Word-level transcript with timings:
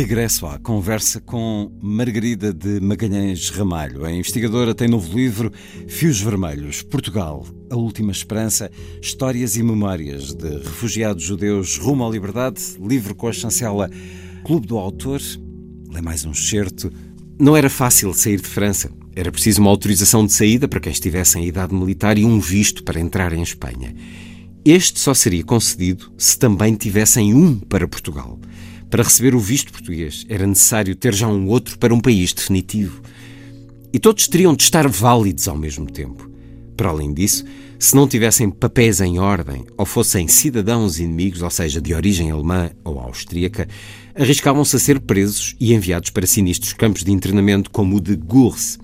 Regresso 0.00 0.46
à 0.46 0.58
conversa 0.58 1.20
com 1.20 1.70
Margarida 1.78 2.54
de 2.54 2.80
Magalhães 2.80 3.50
Ramalho. 3.50 4.02
A 4.06 4.10
investigadora 4.10 4.74
tem 4.74 4.88
novo 4.88 5.14
livro 5.14 5.52
Fios 5.88 6.18
Vermelhos, 6.18 6.80
Portugal, 6.80 7.46
a 7.68 7.76
Última 7.76 8.10
Esperança, 8.10 8.70
Histórias 9.02 9.56
e 9.56 9.62
Memórias 9.62 10.32
de 10.32 10.48
Refugiados 10.56 11.22
Judeus 11.22 11.76
rumo 11.76 12.06
à 12.06 12.10
Liberdade, 12.10 12.62
livro 12.80 13.14
com 13.14 13.28
a 13.28 13.32
chancela 13.34 13.90
Clube 14.42 14.66
do 14.66 14.78
Autor. 14.78 15.20
Lê 15.90 16.00
mais 16.00 16.24
um 16.24 16.30
excerto. 16.30 16.90
Não 17.38 17.54
era 17.54 17.68
fácil 17.68 18.14
sair 18.14 18.40
de 18.40 18.48
França. 18.48 18.90
Era 19.14 19.30
preciso 19.30 19.60
uma 19.60 19.68
autorização 19.68 20.24
de 20.24 20.32
saída 20.32 20.66
para 20.66 20.80
quem 20.80 20.92
estivesse 20.92 21.38
em 21.38 21.46
idade 21.46 21.74
militar 21.74 22.16
e 22.16 22.24
um 22.24 22.40
visto 22.40 22.82
para 22.84 22.98
entrar 22.98 23.34
em 23.34 23.42
Espanha. 23.42 23.94
Este 24.64 24.98
só 24.98 25.12
seria 25.12 25.44
concedido 25.44 26.10
se 26.16 26.38
também 26.38 26.74
tivessem 26.74 27.34
um 27.34 27.58
para 27.58 27.86
Portugal. 27.86 28.38
Para 28.90 29.04
receber 29.04 29.36
o 29.36 29.38
visto 29.38 29.72
português 29.72 30.26
era 30.28 30.44
necessário 30.44 30.96
ter 30.96 31.14
já 31.14 31.28
um 31.28 31.46
outro 31.46 31.78
para 31.78 31.94
um 31.94 32.00
país 32.00 32.32
definitivo. 32.32 33.00
E 33.92 34.00
todos 34.00 34.26
teriam 34.26 34.54
de 34.54 34.64
estar 34.64 34.88
válidos 34.88 35.46
ao 35.46 35.56
mesmo 35.56 35.86
tempo. 35.86 36.28
Para 36.76 36.90
além 36.90 37.14
disso, 37.14 37.44
se 37.78 37.94
não 37.94 38.08
tivessem 38.08 38.50
papéis 38.50 39.00
em 39.00 39.18
ordem 39.18 39.64
ou 39.76 39.86
fossem 39.86 40.26
cidadãos 40.26 40.98
inimigos, 40.98 41.40
ou 41.40 41.50
seja, 41.50 41.80
de 41.80 41.94
origem 41.94 42.30
alemã 42.30 42.70
ou 42.82 42.98
austríaca, 42.98 43.68
arriscavam-se 44.14 44.74
a 44.74 44.78
ser 44.78 44.98
presos 45.00 45.54
e 45.60 45.72
enviados 45.72 46.10
para 46.10 46.26
sinistros 46.26 46.72
campos 46.72 47.04
de 47.04 47.12
internamento 47.12 47.70
como 47.70 47.96
o 47.96 48.00
de 48.00 48.16
Gurs. 48.16 48.78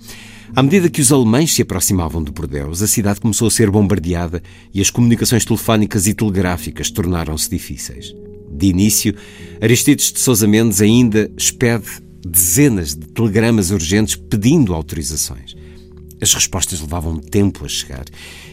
À 0.54 0.62
medida 0.62 0.88
que 0.88 1.00
os 1.00 1.10
alemães 1.10 1.52
se 1.52 1.62
aproximavam 1.62 2.22
de 2.22 2.30
Bordeaux, 2.30 2.80
a 2.80 2.86
cidade 2.86 3.20
começou 3.20 3.48
a 3.48 3.50
ser 3.50 3.70
bombardeada 3.70 4.42
e 4.72 4.80
as 4.80 4.88
comunicações 4.88 5.44
telefónicas 5.44 6.06
e 6.06 6.14
telegráficas 6.14 6.90
tornaram-se 6.90 7.50
difíceis. 7.50 8.14
De 8.56 8.68
início, 8.68 9.14
Aristides 9.60 10.10
de 10.12 10.18
Sousa 10.18 10.46
Mendes 10.46 10.80
ainda 10.80 11.30
expede 11.36 11.84
dezenas 12.26 12.94
de 12.94 13.06
telegramas 13.08 13.70
urgentes 13.70 14.16
pedindo 14.16 14.72
autorizações. 14.72 15.54
As 16.22 16.32
respostas 16.32 16.80
levavam 16.80 17.18
tempo 17.18 17.66
a 17.66 17.68
chegar 17.68 18.06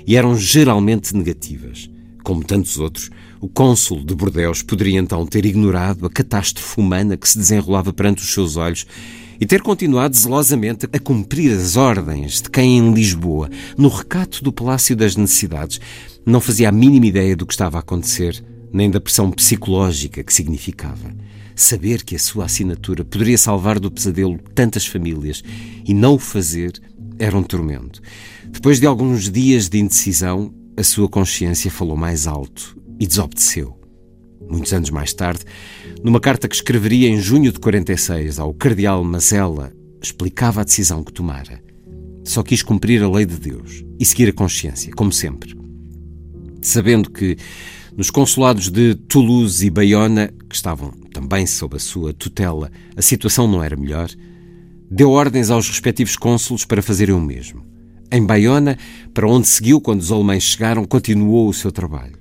e 0.06 0.18
eram 0.18 0.38
geralmente 0.38 1.16
negativas. 1.16 1.90
Como 2.22 2.44
tantos 2.44 2.78
outros, 2.78 3.10
o 3.40 3.48
cônsul 3.48 4.04
de 4.04 4.14
Bordeaux 4.14 4.62
poderia 4.62 5.00
então 5.00 5.26
ter 5.26 5.46
ignorado 5.46 6.06
a 6.06 6.10
catástrofe 6.10 6.82
humana 6.82 7.16
que 7.16 7.28
se 7.28 7.38
desenrolava 7.38 7.94
perante 7.94 8.24
os 8.24 8.34
seus 8.34 8.58
olhos 8.58 8.86
e 9.40 9.46
ter 9.46 9.62
continuado 9.62 10.18
zelosamente 10.18 10.86
a 10.92 11.00
cumprir 11.00 11.58
as 11.58 11.78
ordens 11.78 12.42
de 12.42 12.50
quem 12.50 12.78
em 12.78 12.94
Lisboa, 12.94 13.50
no 13.78 13.88
recato 13.88 14.44
do 14.44 14.52
Palácio 14.52 14.98
das 14.98 15.16
Necessidades, 15.16 15.80
não 16.26 16.42
fazia 16.42 16.68
a 16.68 16.72
mínima 16.74 17.06
ideia 17.06 17.36
do 17.38 17.46
que 17.46 17.54
estava 17.54 17.78
a 17.78 17.80
acontecer 17.80 18.44
nem 18.74 18.90
da 18.90 19.00
pressão 19.00 19.32
psicológica 19.32 20.24
que 20.24 20.34
significava. 20.34 21.16
Saber 21.56 22.04
que 22.04 22.16
a 22.16 22.20
sua 22.20 22.46
assinatura 22.46 23.06
poderia 23.06 23.38
salvar 23.38 23.80
do 23.80 23.92
pesadelo 23.92 24.40
tantas 24.56 24.88
famílias 24.88 25.44
e 25.86 25.94
não 25.94 26.16
o 26.16 26.20
fazer 26.20 26.74
era 27.20 27.38
um 27.38 27.44
tormento. 27.44 28.02
Depois 28.46 28.80
de 28.80 28.88
alguns 28.88 29.30
dias 29.30 29.70
de 29.70 29.80
indecisão, 29.80 30.52
a 30.76 30.84
sua 30.84 31.08
consciência 31.08 31.70
falou 31.70 31.96
mais 31.96 32.26
alto 32.26 32.76
e 33.00 33.06
desobedeceu. 33.06 33.80
Muitos 34.50 34.74
anos 34.74 34.90
mais 34.90 35.14
tarde, 35.14 35.46
numa 36.04 36.20
carta 36.20 36.48
que 36.48 36.56
escreveria 36.56 37.08
em 37.08 37.20
junho 37.20 37.52
de 37.52 37.60
46 37.60 38.40
ao 38.40 38.54
cardeal 38.54 39.04
Mazella, 39.04 39.72
explicava 40.02 40.62
a 40.62 40.64
decisão 40.64 41.04
que 41.04 41.14
tomara. 41.14 41.62
Só 42.24 42.42
quis 42.42 42.64
cumprir 42.64 43.04
a 43.04 43.10
lei 43.10 43.26
de 43.26 43.38
Deus 43.38 43.84
e 44.00 44.06
seguir 44.06 44.30
a 44.30 44.34
consciência, 44.34 44.92
como 44.94 45.12
sempre. 45.12 45.56
Sabendo 46.62 47.10
que 47.10 47.38
nos 47.96 48.10
consulados 48.10 48.70
de 48.70 48.96
Toulouse 48.96 49.66
e 49.66 49.70
Bayona, 49.70 50.34
que 50.50 50.56
estavam 50.56 50.92
também 51.14 51.46
sob 51.46 51.76
a 51.76 51.80
sua 51.80 52.14
tutela, 52.14 52.72
a 52.96 53.02
situação 53.02 53.48
não 53.48 53.64
era 53.64 53.78
melhor, 53.78 54.10
deu 54.90 55.12
ordens 55.12 55.50
aos 55.50 55.68
respectivos 55.68 56.16
cônsulos 56.16 56.66
para 56.66 56.82
fazerem 56.82 57.16
o 57.16 57.22
mesmo. 57.22 57.66
Em 58.12 58.24
Bayona, 58.24 58.78
para 59.14 59.28
onde 59.28 59.48
seguiu 59.48 59.82
quando 59.82 60.02
os 60.02 60.12
alemães 60.12 60.44
chegaram, 60.44 60.86
continuou 60.86 61.50
o 61.50 61.54
seu 61.54 61.72
trabalho. 61.72 62.18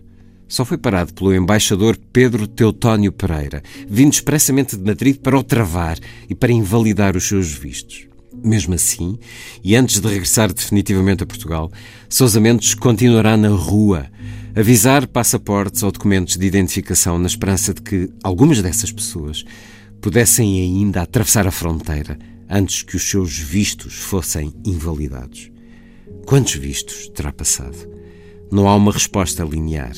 Só 0.48 0.64
foi 0.64 0.76
parado 0.76 1.14
pelo 1.14 1.34
embaixador 1.34 1.98
Pedro 2.12 2.46
Teutónio 2.46 3.10
Pereira, 3.10 3.62
vindo 3.88 4.12
expressamente 4.12 4.76
de 4.76 4.84
Madrid 4.84 5.16
para 5.16 5.38
o 5.38 5.42
travar 5.42 5.98
e 6.28 6.34
para 6.34 6.52
invalidar 6.52 7.16
os 7.16 7.24
seus 7.24 7.52
vistos. 7.52 8.06
Mesmo 8.44 8.74
assim, 8.74 9.18
e 9.62 9.76
antes 9.76 10.00
de 10.00 10.08
regressar 10.08 10.52
definitivamente 10.52 11.22
a 11.22 11.26
Portugal, 11.26 11.70
Sousa 12.08 12.40
Mendes 12.40 12.74
continuará 12.74 13.36
na 13.36 13.48
rua, 13.48 14.10
avisar 14.54 15.06
passaportes 15.06 15.82
ou 15.82 15.90
documentos 15.90 16.36
de 16.36 16.46
identificação 16.46 17.18
na 17.18 17.26
esperança 17.26 17.72
de 17.72 17.80
que 17.80 18.10
algumas 18.22 18.60
dessas 18.60 18.92
pessoas 18.92 19.44
pudessem 20.00 20.60
ainda 20.60 21.00
atravessar 21.00 21.46
a 21.46 21.50
fronteira 21.50 22.18
antes 22.50 22.82
que 22.82 22.96
os 22.96 23.08
seus 23.08 23.38
vistos 23.38 23.94
fossem 23.94 24.52
invalidados. 24.64 25.50
Quantos 26.26 26.54
vistos 26.54 27.08
terá 27.08 27.32
passado? 27.32 27.88
Não 28.50 28.68
há 28.68 28.76
uma 28.76 28.92
resposta 28.92 29.42
linear. 29.42 29.94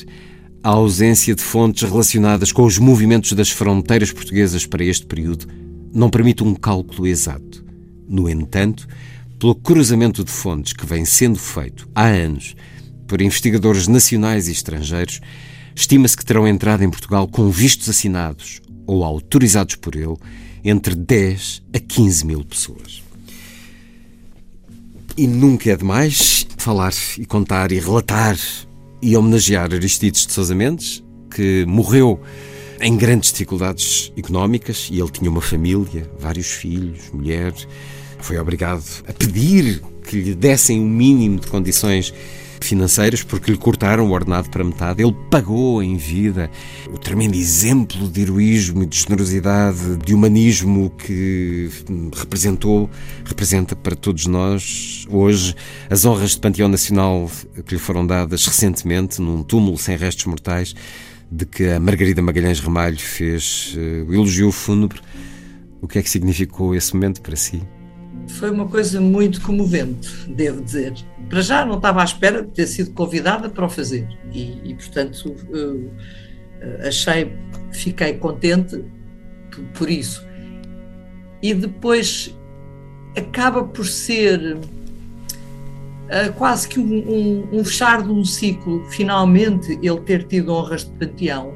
A 0.63 0.69
ausência 0.69 1.35
de 1.35 1.43
fontes 1.43 1.87
relacionadas 1.87 2.51
com 2.51 2.63
os 2.63 2.79
movimentos 2.79 3.33
das 3.33 3.49
fronteiras 3.49 4.11
portuguesas 4.11 4.65
para 4.65 4.85
este 4.85 5.05
período 5.05 5.47
não 5.93 6.09
permite 6.09 6.43
um 6.43 6.55
cálculo 6.55 7.05
exato. 7.05 7.63
No 8.07 8.29
entanto, 8.29 8.87
pelo 9.37 9.53
cruzamento 9.53 10.23
de 10.23 10.31
fontes 10.31 10.71
que 10.71 10.85
vem 10.85 11.03
sendo 11.03 11.37
feito 11.37 11.87
há 11.93 12.05
anos 12.05 12.55
por 13.07 13.21
investigadores 13.21 13.87
nacionais 13.87 14.47
e 14.47 14.51
estrangeiros, 14.51 15.21
estima-se 15.75 16.15
que 16.15 16.25
terão 16.25 16.47
entrado 16.47 16.83
em 16.83 16.89
Portugal 16.89 17.27
com 17.27 17.49
vistos 17.49 17.89
assinados 17.89 18.61
ou 18.87 19.03
autorizados 19.03 19.75
por 19.75 19.95
ele 19.95 20.15
entre 20.63 20.95
10 20.95 21.63
a 21.73 21.79
15 21.79 22.25
mil 22.25 22.43
pessoas. 22.43 23.03
E 25.17 25.27
nunca 25.27 25.71
é 25.71 25.77
demais 25.77 26.45
falar 26.57 26.93
e 27.17 27.25
contar 27.25 27.71
e 27.71 27.79
relatar 27.79 28.37
e 29.01 29.15
homenagear 29.15 29.71
Aristides 29.71 30.25
de 30.25 30.33
Sousa 30.33 30.55
Mendes, 30.55 31.03
que 31.29 31.63
morreu 31.67 32.19
em 32.81 32.97
grandes 32.97 33.31
dificuldades 33.31 34.11
económicas 34.17 34.89
e 34.91 34.99
ele 34.99 35.11
tinha 35.11 35.29
uma 35.29 35.41
família, 35.41 36.09
vários 36.19 36.51
filhos, 36.51 37.09
mulher, 37.13 37.53
foi 38.19 38.37
obrigado 38.37 38.83
a 39.07 39.13
pedir 39.13 39.81
que 40.07 40.19
lhe 40.19 40.35
dessem 40.35 40.81
um 40.81 40.89
mínimo 40.89 41.39
de 41.39 41.47
condições 41.47 42.13
financeiras 42.65 43.23
porque 43.23 43.51
lhe 43.51 43.57
cortaram 43.57 44.09
o 44.09 44.11
ordenado 44.11 44.49
para 44.49 44.63
metade. 44.63 45.01
Ele 45.01 45.15
pagou 45.29 45.81
em 45.81 45.97
vida 45.97 46.49
o 46.91 46.97
tremendo 46.97 47.35
exemplo 47.35 48.07
de 48.09 48.21
heroísmo 48.21 48.85
de 48.85 48.97
generosidade, 48.97 49.97
de 49.97 50.13
humanismo 50.13 50.89
que 50.89 51.69
representou, 52.15 52.89
representa 53.23 53.75
para 53.75 53.95
todos 53.95 54.25
nós 54.25 55.05
hoje 55.09 55.55
as 55.89 56.05
honras 56.05 56.31
de 56.31 56.39
Panteão 56.39 56.67
Nacional 56.67 57.29
que 57.65 57.75
lhe 57.75 57.79
foram 57.79 58.05
dadas 58.05 58.45
recentemente 58.45 59.21
num 59.21 59.43
túmulo 59.43 59.77
sem 59.77 59.97
restos 59.97 60.25
mortais 60.25 60.75
de 61.31 61.45
que 61.45 61.69
a 61.69 61.79
Margarida 61.79 62.21
Magalhães 62.21 62.59
Ramalho 62.59 62.99
fez 62.99 63.75
uh, 63.75 64.09
o 64.09 64.13
elogio 64.13 64.51
fúnebre. 64.51 64.99
O 65.81 65.87
que 65.87 65.99
é 65.99 66.01
que 66.01 66.09
significou 66.09 66.75
esse 66.75 66.93
momento 66.93 67.21
para 67.21 67.35
si? 67.35 67.61
Foi 68.27 68.49
uma 68.49 68.67
coisa 68.67 68.99
muito 68.99 69.41
comovente, 69.41 70.09
devo 70.27 70.61
dizer. 70.61 70.93
Para 71.29 71.41
já 71.41 71.65
não 71.65 71.75
estava 71.75 72.01
à 72.01 72.03
espera 72.03 72.41
de 72.41 72.49
ter 72.49 72.67
sido 72.67 72.91
convidada 72.91 73.49
para 73.49 73.65
o 73.65 73.69
fazer. 73.69 74.07
E, 74.33 74.59
e 74.63 74.75
portanto 74.75 75.35
achei, 76.87 77.35
fiquei 77.71 78.13
contente 78.13 78.83
por, 79.51 79.63
por, 79.73 79.89
isso. 79.89 80.25
E 81.41 81.53
depois 81.53 82.35
acaba 83.15 83.63
por 83.63 83.85
ser 83.85 84.57
uh, 84.57 86.33
quase 86.37 86.67
que 86.67 86.79
um, 86.79 86.83
um, 86.83 87.59
um, 87.59 87.63
fechar 87.63 88.03
de 88.03 88.09
um 88.09 88.23
ciclo, 88.25 88.83
finalmente 88.89 89.73
ele 89.81 89.99
ter 90.01 90.23
tido 90.23 90.51
honras 90.51 90.83
de 90.85 90.91
panteão, 90.91 91.53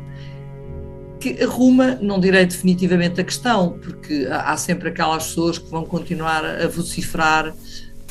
que 1.19 1.43
arruma, 1.43 1.97
não 2.01 2.19
direi 2.19 2.45
definitivamente 2.45 3.19
a 3.19 3.23
questão, 3.23 3.77
porque 3.81 4.27
há, 4.31 4.55
sempre 4.57 4.89
aquelas 4.89 5.27
pessoas 5.27 5.57
que 5.57 5.69
vão 5.69 5.85
continuar 5.85 6.45
a 6.45 6.67
vociferar 6.67 7.53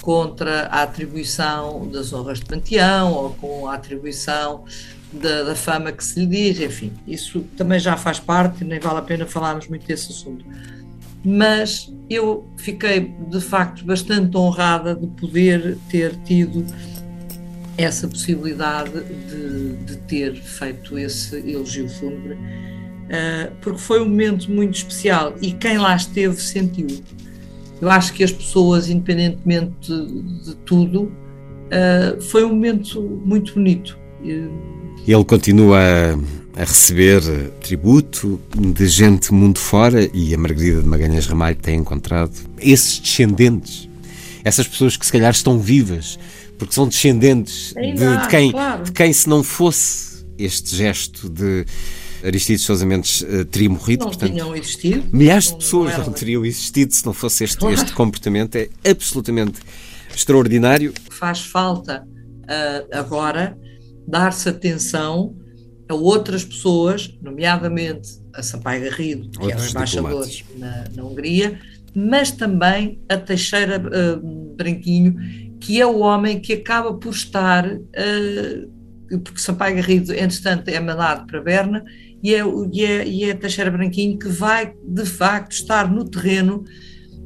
contra 0.00 0.66
a 0.66 0.82
atribuição 0.82 1.88
das 1.88 2.12
honras 2.12 2.38
de 2.38 2.46
panteão 2.46 3.12
ou 3.12 3.30
com 3.30 3.66
a 3.66 3.74
atribuição 3.74 4.64
da, 5.12 5.42
da, 5.42 5.54
fama 5.54 5.90
que 5.90 6.04
se 6.04 6.20
lhe 6.20 6.26
diz, 6.26 6.60
enfim, 6.60 6.92
isso 7.06 7.40
também 7.56 7.80
já 7.80 7.96
faz 7.96 8.20
parte, 8.20 8.64
nem 8.64 8.78
vale 8.78 8.98
a 8.98 9.02
pena 9.02 9.26
falarmos 9.26 9.66
muito 9.68 9.86
desse 9.86 10.12
assunto. 10.12 10.44
Mas 11.24 11.92
eu 12.08 12.46
fiquei 12.56 13.14
de 13.28 13.40
facto 13.40 13.84
bastante 13.84 14.36
honrada 14.36 14.94
de 14.94 15.06
poder 15.06 15.76
ter 15.90 16.14
tido 16.24 16.64
essa 17.76 18.08
possibilidade 18.08 18.90
de, 18.90 19.76
de 19.84 19.96
ter 19.98 20.34
feito 20.34 20.98
esse 20.98 21.36
elogio 21.36 21.88
fúnebre, 21.88 22.36
porque 23.60 23.78
foi 23.78 24.00
um 24.00 24.06
momento 24.06 24.50
muito 24.50 24.76
especial 24.76 25.34
e 25.40 25.52
quem 25.52 25.78
lá 25.78 25.96
esteve 25.96 26.40
sentiu. 26.40 26.86
Eu 27.80 27.90
acho 27.90 28.12
que 28.12 28.24
as 28.24 28.32
pessoas, 28.32 28.88
independentemente 28.88 29.74
de, 29.80 30.44
de 30.44 30.56
tudo, 30.64 31.04
uh, 31.04 32.20
foi 32.20 32.44
um 32.44 32.48
momento 32.48 33.00
muito 33.24 33.54
bonito. 33.54 33.96
Ele 35.06 35.24
continua 35.24 35.78
a, 36.56 36.64
receber 36.64 37.22
tributo 37.60 38.40
de 38.74 38.86
gente 38.88 39.32
mundo 39.32 39.58
fora 39.58 40.10
e 40.12 40.34
a 40.34 40.38
Margarida 40.38 40.80
de 40.82 40.86
Magalhães 40.86 41.26
Ramalho 41.26 41.56
tem 41.56 41.76
encontrado 41.76 42.32
esses 42.58 42.98
descendentes, 42.98 43.88
essas 44.42 44.66
pessoas 44.66 44.96
que 44.96 45.06
se 45.06 45.12
calhar 45.12 45.30
estão 45.30 45.60
vivas, 45.60 46.18
porque 46.58 46.74
são 46.74 46.88
descendentes 46.88 47.72
de, 47.74 47.94
de, 47.94 48.28
quem, 48.28 48.52
de 48.82 48.92
quem, 48.92 49.12
se 49.12 49.28
não 49.28 49.44
fosse 49.44 50.26
este 50.36 50.74
gesto 50.74 51.28
de 51.28 51.64
Aristides 52.24 52.62
Sousa 52.62 52.84
Mendes 52.84 53.20
uh, 53.22 53.44
teria 53.44 53.70
morrido. 53.70 54.04
Não 54.04 54.10
portanto, 54.10 54.30
tinham 54.30 54.56
existido. 54.56 55.04
Milhares 55.12 55.46
de 55.46 55.56
pessoas 55.56 55.96
não, 55.98 56.06
não, 56.06 56.12
teriam 56.12 56.44
existido 56.44 56.94
se 56.94 57.04
não 57.06 57.12
fosse 57.12 57.44
este, 57.44 57.64
este 57.66 57.92
comportamento. 57.92 58.56
É 58.56 58.68
absolutamente 58.84 59.60
extraordinário. 60.14 60.92
Faz 61.10 61.40
falta 61.40 62.04
uh, 62.04 62.96
agora 62.96 63.56
dar-se 64.06 64.48
atenção 64.48 65.36
a 65.88 65.94
outras 65.94 66.44
pessoas, 66.44 67.16
nomeadamente 67.22 68.20
a 68.34 68.42
Sampaio 68.42 68.84
Garrido, 68.84 69.30
que 69.30 69.44
Outros 69.44 69.64
é 69.64 69.66
o 69.66 69.70
embaixador 69.70 70.28
na, 70.56 70.84
na, 70.94 71.04
Hungria, 71.04 71.58
mas 71.94 72.30
também 72.30 73.00
a 73.08 73.16
Teixeira 73.16 73.78
uh, 73.78 74.54
Branquinho, 74.54 75.16
que 75.60 75.80
é 75.80 75.86
o 75.86 76.00
homem 76.00 76.40
que 76.40 76.52
acaba 76.52 76.92
por 76.94 77.12
estar, 77.12 77.66
uh, 77.66 79.18
porque 79.20 79.40
Sampaio 79.40 79.76
Garrido, 79.76 80.12
entretanto, 80.12 80.68
é 80.68 80.78
mandado 80.78 81.26
para 81.26 81.40
Berna, 81.40 81.84
e 82.22 82.34
é, 82.34 82.42
e, 82.72 82.84
é, 82.84 83.06
e 83.06 83.24
é 83.24 83.34
Teixeira 83.34 83.70
Branquinho 83.70 84.18
que 84.18 84.28
vai, 84.28 84.74
de 84.84 85.04
facto, 85.04 85.52
estar 85.52 85.90
no 85.90 86.04
terreno, 86.04 86.64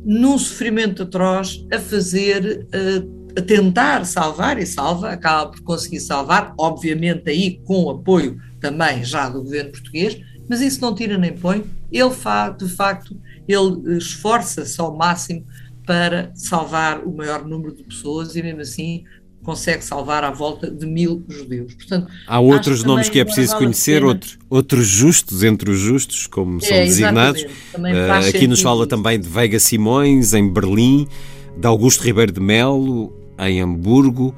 num 0.05 0.37
sofrimento 0.39 1.05
atroz, 1.05 1.65
a 1.73 1.79
fazer, 1.79 2.67
uh, 2.67 3.33
a 3.39 3.43
tentar 3.43 4.05
salvar, 4.05 4.59
e 4.59 4.67
salva, 4.67 5.11
acaba 5.11 5.50
por 5.50 5.62
conseguir 5.62 6.00
salvar, 6.00 6.55
obviamente 6.59 7.31
aí 7.31 7.61
com 7.65 7.89
apoio 7.89 8.37
também 8.61 9.05
já 9.05 9.29
do 9.29 9.43
governo 9.43 9.73
português, 9.73 10.21
mas 10.49 10.61
isso 10.61 10.81
não 10.81 10.95
tira 10.95 11.17
nem 11.17 11.33
põe, 11.33 11.65
ele 11.91 12.11
faz, 12.11 12.56
de 12.56 12.69
facto, 12.69 13.17
ele 13.49 13.97
esforça-se 13.97 14.81
ao 14.81 14.97
máximo 14.97 15.47
para 15.87 16.31
salvar 16.35 17.05
o 17.05 17.15
maior 17.15 17.47
número 17.47 17.75
de 17.75 17.83
pessoas 17.83 18.37
e 18.37 18.43
mesmo 18.43 18.61
assim 18.61 19.05
consegue 19.43 19.85
salvar 19.85 20.25
à 20.25 20.31
volta 20.31 20.71
de 20.71 20.87
mil 20.87 21.25
judeus. 21.29 21.75
Portanto, 21.75 22.09
Há 22.27 22.41
outros 22.41 22.85
nomes 22.85 23.09
que 23.09 23.21
é 23.21 23.25
preciso 23.25 23.56
conhecer, 23.56 24.05
outro, 24.05 24.39
outros 24.49 24.87
justos 24.87 25.43
entre 25.43 25.71
os 25.71 25.79
justos, 25.79 26.27
como 26.27 26.59
é, 26.59 26.61
são 26.61 26.77
designados. 26.79 27.43
Uh, 27.43 28.29
aqui 28.29 28.47
nos 28.47 28.62
fala 28.62 28.87
também 28.87 29.19
de 29.19 29.29
Veiga 29.29 29.59
Simões, 29.59 30.33
em 30.33 30.49
Berlim, 30.49 31.09
de 31.56 31.67
Augusto 31.67 32.03
Ribeiro 32.03 32.33
de 32.33 32.41
Melo, 32.41 33.12
em 33.39 33.61
Hamburgo. 33.61 34.35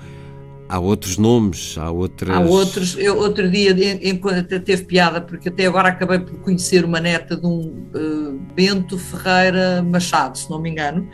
Há 0.67 0.79
outros 0.79 1.19
nomes, 1.19 1.77
há 1.77 1.91
outras. 1.91 2.35
Há 2.35 2.41
outros. 2.41 2.97
Eu, 2.99 3.19
outro 3.19 3.51
dia, 3.51 3.77
enquanto 4.03 4.59
teve 4.61 4.85
piada, 4.85 5.21
porque 5.21 5.51
até 5.51 5.67
agora 5.67 5.89
acabei 5.89 6.19
por 6.19 6.39
conhecer 6.39 6.85
uma 6.85 6.99
neta 7.01 7.37
de 7.37 7.47
um 7.47 7.87
uh, 7.95 8.41
Bento 8.55 8.99
Ferreira 8.99 9.83
Machado, 9.83 10.39
se 10.39 10.51
não 10.51 10.59
me 10.59 10.71
engano, 10.71 11.07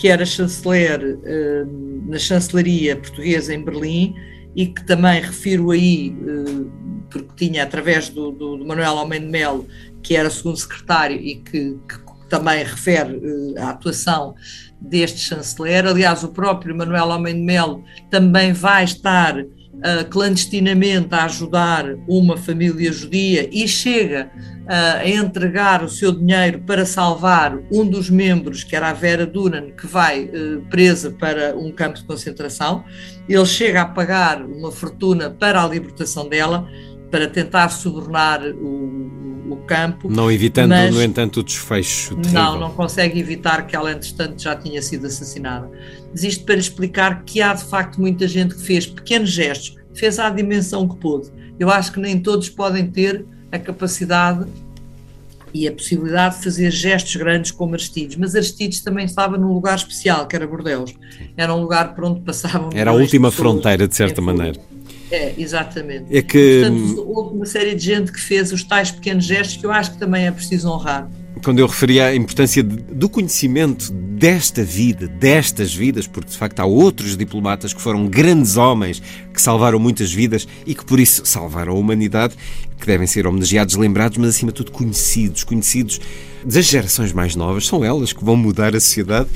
que 0.00 0.08
era 0.08 0.24
chanceler 0.24 0.98
uh, 0.98 2.10
na 2.10 2.18
chancelaria 2.18 2.96
portuguesa 2.96 3.54
em 3.54 3.62
Berlim 3.62 4.14
e 4.56 4.66
que 4.66 4.82
também 4.86 5.20
refiro 5.20 5.72
aí, 5.72 6.16
uh, 6.22 6.72
porque 7.10 7.28
tinha 7.36 7.64
através 7.64 8.08
do, 8.08 8.30
do, 8.32 8.56
do, 8.56 8.64
Manuel 8.64 8.96
Almeida 8.96 9.26
Melo, 9.26 9.68
que 10.02 10.16
era 10.16 10.30
segundo 10.30 10.56
secretário 10.56 11.18
e 11.18 11.34
que, 11.36 11.78
que 11.86 12.28
também 12.30 12.64
refere 12.64 13.14
uh, 13.14 13.54
a 13.58 13.70
atuação 13.72 14.34
deste 14.80 15.18
chanceler. 15.18 15.86
Aliás, 15.86 16.24
o 16.24 16.28
próprio 16.28 16.74
Manuel 16.74 17.12
Almeida 17.12 17.38
Melo 17.38 17.84
também 18.10 18.54
vai 18.54 18.84
estar 18.84 19.36
uh, 19.74 20.08
clandestinamente 20.08 21.14
a 21.14 21.24
ajudar 21.24 21.96
uma 22.08 22.36
família 22.36 22.92
judia 22.92 23.48
e 23.50 23.66
chega 23.66 24.30
a 24.72 25.08
entregar 25.08 25.82
o 25.82 25.88
seu 25.88 26.12
dinheiro 26.12 26.60
para 26.60 26.86
salvar 26.86 27.58
um 27.72 27.84
dos 27.84 28.08
membros, 28.08 28.62
que 28.62 28.76
era 28.76 28.90
a 28.90 28.92
Vera 28.92 29.26
Duran, 29.26 29.72
que 29.72 29.84
vai 29.84 30.26
uh, 30.26 30.64
presa 30.70 31.10
para 31.10 31.56
um 31.56 31.72
campo 31.72 31.98
de 31.98 32.04
concentração. 32.04 32.84
Ele 33.28 33.44
chega 33.46 33.82
a 33.82 33.86
pagar 33.86 34.40
uma 34.40 34.70
fortuna 34.70 35.28
para 35.28 35.60
a 35.60 35.66
libertação 35.66 36.28
dela, 36.28 36.68
para 37.10 37.26
tentar 37.26 37.68
subornar 37.70 38.40
o, 38.46 39.10
o 39.54 39.56
campo. 39.58 40.08
Não 40.10 40.30
evitando, 40.30 40.70
mas, 40.70 40.94
no 40.94 41.02
entanto, 41.02 41.40
o 41.40 41.42
desfecho. 41.42 42.16
Terrível. 42.16 42.32
Não, 42.32 42.60
não 42.60 42.70
consegue 42.70 43.18
evitar 43.18 43.66
que 43.66 43.74
ela, 43.74 43.92
entretanto, 43.92 44.40
já 44.42 44.54
tinha 44.56 44.80
sido 44.82 45.06
assassinada. 45.06 45.70
Mas 46.10 46.22
isto 46.24 46.44
para 46.44 46.56
explicar 46.56 47.22
que 47.24 47.40
há, 47.40 47.54
de 47.54 47.64
facto, 47.64 48.00
muita 48.00 48.26
gente 48.26 48.54
que 48.54 48.62
fez 48.62 48.86
pequenos 48.86 49.30
gestos, 49.30 49.76
fez 49.94 50.18
à 50.18 50.30
dimensão 50.30 50.88
que 50.88 50.96
pôde. 50.96 51.30
Eu 51.58 51.70
acho 51.70 51.92
que 51.92 52.00
nem 52.00 52.18
todos 52.18 52.48
podem 52.48 52.86
ter 52.86 53.24
a 53.52 53.58
capacidade 53.58 54.46
e 55.52 55.66
a 55.66 55.72
possibilidade 55.72 56.36
de 56.36 56.44
fazer 56.44 56.70
gestos 56.70 57.16
grandes 57.16 57.50
como 57.50 57.74
Aristides, 57.74 58.16
mas 58.16 58.34
Aristides 58.34 58.80
também 58.82 59.04
estava 59.04 59.36
num 59.36 59.52
lugar 59.52 59.76
especial, 59.76 60.26
que 60.26 60.36
era 60.36 60.46
Bordeus. 60.46 60.94
Era 61.36 61.54
um 61.54 61.60
lugar 61.60 61.94
por 61.94 62.04
onde 62.04 62.20
passavam. 62.20 62.70
Era 62.72 62.90
a 62.90 62.94
última 62.94 63.30
fronteira, 63.30 63.88
de 63.88 63.94
certa 63.94 64.20
maneira. 64.20 64.60
É, 65.10 65.34
exatamente. 65.36 66.04
É 66.10 66.22
que... 66.22 66.60
Portanto, 66.60 67.04
houve 67.08 67.36
uma 67.36 67.46
série 67.46 67.74
de 67.74 67.84
gente 67.84 68.12
que 68.12 68.20
fez 68.20 68.52
os 68.52 68.62
tais 68.62 68.90
pequenos 68.90 69.24
gestos 69.24 69.56
que 69.56 69.66
eu 69.66 69.72
acho 69.72 69.92
que 69.92 69.98
também 69.98 70.26
é 70.26 70.30
preciso 70.30 70.70
honrar. 70.70 71.10
quando 71.42 71.58
eu 71.58 71.66
referia 71.66 72.06
à 72.06 72.14
importância 72.14 72.62
do 72.62 73.08
conhecimento 73.08 73.92
desta 73.92 74.62
vida, 74.62 75.08
destas 75.08 75.74
vidas, 75.74 76.06
porque 76.06 76.30
de 76.30 76.36
facto 76.36 76.60
há 76.60 76.66
outros 76.66 77.16
diplomatas 77.16 77.72
que 77.72 77.80
foram 77.80 78.06
grandes 78.06 78.58
homens 78.58 79.02
que 79.32 79.40
salvaram 79.40 79.78
muitas 79.78 80.12
vidas 80.12 80.46
e 80.66 80.74
que 80.74 80.84
por 80.84 81.00
isso 81.00 81.24
salvaram 81.24 81.72
a 81.72 81.76
humanidade, 81.76 82.34
que 82.78 82.86
devem 82.86 83.06
ser 83.06 83.26
homenageados, 83.26 83.76
lembrados, 83.76 84.18
mas 84.18 84.30
acima 84.30 84.52
de 84.52 84.56
tudo 84.56 84.72
conhecidos, 84.72 85.42
conhecidos 85.42 86.00
das 86.44 86.66
gerações 86.66 87.12
mais 87.12 87.34
novas, 87.34 87.66
são 87.66 87.84
elas 87.84 88.12
que 88.12 88.22
vão 88.22 88.36
mudar 88.36 88.76
a 88.76 88.80
sociedade 88.80 89.28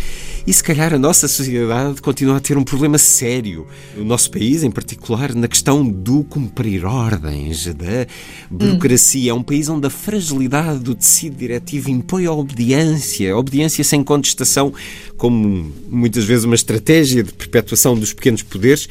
e 0.47 0.53
se 0.53 0.63
calhar 0.63 0.93
a 0.93 0.99
nossa 0.99 1.27
sociedade 1.27 2.03
continua 2.03 2.37
a 2.37 2.41
ter 2.41 2.59
um 2.59 2.65
problema 2.65 2.99
sério, 2.99 3.67
o 3.97 4.05
nosso 4.05 4.31
país 4.31 4.63
em 4.63 4.71
particular, 4.71 5.35
na 5.35 5.49
questão 5.49 5.89
do 5.89 6.23
cumprir 6.25 6.85
ordens, 6.85 7.67
da 7.75 8.07
burocracia. 8.51 9.33
Hum. 9.33 9.37
É 9.37 9.41
um 9.41 9.43
país 9.43 9.71
onde 9.71 9.87
a 9.87 9.91
fragilidade 9.91 10.81
do 10.81 10.95
tecido 10.95 11.37
diretivo 11.37 11.91
impõe 11.91 12.27
a 12.27 12.33
obediência, 12.33 13.33
a 13.33 13.39
obediência 13.39 13.83
sem 13.83 14.05
contestação, 14.05 14.73
como 15.17 15.73
muitas 15.89 16.25
vezes 16.25 16.45
uma 16.45 16.55
estratégia 16.55 17.23
de 17.23 17.33
perpetuação 17.33 17.95
dos 17.95 18.13
pequenos 18.13 18.43
poderes. 18.43 18.87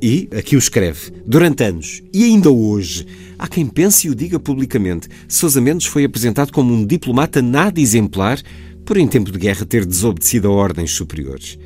E, 0.00 0.28
aqui 0.36 0.56
o 0.56 0.58
escreve, 0.58 1.12
durante 1.24 1.64
anos 1.64 2.02
e 2.12 2.24
ainda 2.24 2.50
hoje, 2.50 3.06
há 3.38 3.46
quem 3.46 3.66
pense 3.66 4.06
e 4.06 4.10
o 4.10 4.14
diga 4.14 4.38
publicamente, 4.38 5.08
Sousa 5.28 5.60
Mendes 5.60 5.86
foi 5.86 6.04
apresentado 6.04 6.52
como 6.52 6.74
um 6.74 6.84
diplomata 6.84 7.40
nada 7.40 7.80
exemplar 7.80 8.38
por 8.84 8.96
em 8.96 9.08
tempo 9.08 9.30
de 9.30 9.38
guerra 9.38 9.64
ter 9.64 9.84
desobedecido 9.86 10.48
a 10.48 10.50
ordens 10.50 10.90
superiores. 10.90 11.58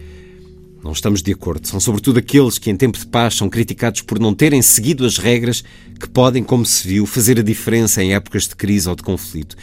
Não 0.83 0.93
estamos 0.93 1.23
de 1.23 1.33
acordo. 1.33 1.67
São 1.67 1.81
sobretudo 1.81 2.19
aqueles 2.19 2.57
que 2.57 2.71
em 2.71 2.77
tempo 2.77 2.99
de 2.99 3.07
paz 3.07 3.35
são 3.35 3.49
criticados 3.49 4.01
por 4.01 4.19
não 4.19 4.33
terem 4.33 4.63
seguido 4.63 5.05
as 5.05 5.19
regras 5.19 5.65
que 5.99 6.09
podem, 6.09 6.45
como 6.45 6.65
se 6.65 6.87
viu, 6.87 7.05
fazer 7.05 7.39
a 7.39 7.43
diferença 7.43 8.03
em 8.03 8.15
épocas 8.15 8.47
de 8.47 8.55
crise 8.55 8.89
ou 8.89 8.95
de 8.95 9.03
conflito. 9.03 9.57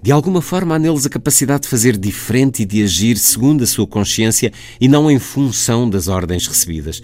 De 0.00 0.12
alguma 0.12 0.40
forma 0.40 0.74
há 0.74 0.78
neles 0.78 1.04
a 1.04 1.10
capacidade 1.10 1.64
de 1.64 1.68
fazer 1.68 1.96
diferente 1.98 2.62
e 2.62 2.64
de 2.64 2.82
agir 2.82 3.18
segundo 3.18 3.64
a 3.64 3.66
sua 3.66 3.86
consciência 3.86 4.52
e 4.80 4.88
não 4.88 5.10
em 5.10 5.18
função 5.18 5.90
das 5.90 6.08
ordens 6.08 6.46
recebidas. 6.46 7.02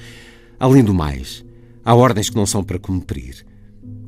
Além 0.59 0.83
do 0.83 0.95
mais, 0.95 1.45
há 1.85 1.95
ordens 1.95 2.31
que 2.31 2.37
não 2.37 2.47
são 2.47 2.63
para 2.63 2.79
cumprir. 2.79 3.45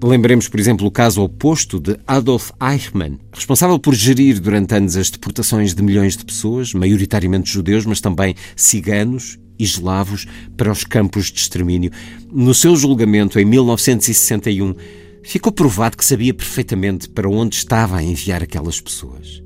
Lembremos, 0.02 0.49
por 0.49 0.61
exemplo, 0.61 0.87
o 0.87 0.93
caso 0.93 1.23
oposto 1.23 1.81
de 1.81 1.99
Adolf 2.07 2.52
Eichmann, 2.61 3.19
responsável 3.33 3.81
por 3.81 3.95
gerir 3.97 4.38
durante 4.40 4.75
anos 4.75 4.97
as 4.97 5.11
deportações 5.11 5.75
de 5.75 5.83
milhões 5.83 6.17
de 6.17 6.25
pessoas, 6.25 6.73
maioritariamente 6.73 7.50
judeus, 7.50 7.85
mas 7.85 8.00
também 8.00 8.37
ciganos 8.55 9.38
e 9.59 9.64
eslavos, 9.64 10.25
para 10.57 10.71
os 10.71 10.85
campos 10.85 11.33
de 11.33 11.40
extermínio. 11.40 11.90
No 12.33 12.55
seu 12.55 12.76
julgamento, 12.76 13.40
em 13.40 13.45
1961, 13.45 14.76
ficou 15.25 15.50
provado 15.50 15.97
que 15.97 16.05
sabia 16.05 16.33
perfeitamente 16.33 17.09
para 17.09 17.28
onde 17.28 17.57
estava 17.57 17.97
a 17.97 18.02
enviar 18.02 18.40
aquelas 18.40 18.81
pessoas. 18.81 19.43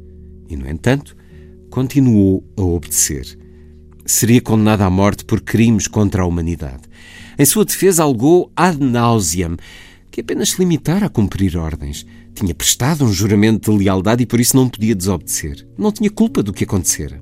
E, 0.50 0.54
no 0.54 0.68
entanto, 0.68 1.16
continuou 1.70 2.44
a 2.58 2.62
obedecer. 2.62 3.38
Seria 4.04 4.42
condenado 4.42 4.82
à 4.82 4.90
morte 4.90 5.24
por 5.24 5.40
crimes 5.40 5.88
contra 5.88 6.22
a 6.22 6.26
humanidade. 6.26 6.82
Em 7.38 7.44
sua 7.46 7.64
defesa, 7.64 8.02
algou 8.02 8.52
ad 8.54 8.78
nauseam 8.78 9.56
que 10.12 10.20
apenas 10.20 10.50
se 10.50 10.58
limitara 10.58 11.06
a 11.06 11.08
cumprir 11.08 11.56
ordens. 11.56 12.04
Tinha 12.34 12.54
prestado 12.54 13.02
um 13.02 13.12
juramento 13.12 13.72
de 13.72 13.78
lealdade 13.78 14.22
e 14.22 14.26
por 14.26 14.38
isso 14.38 14.54
não 14.54 14.68
podia 14.68 14.94
desobedecer. 14.94 15.66
Não 15.76 15.90
tinha 15.90 16.10
culpa 16.10 16.42
do 16.42 16.52
que 16.52 16.64
acontecera. 16.64 17.20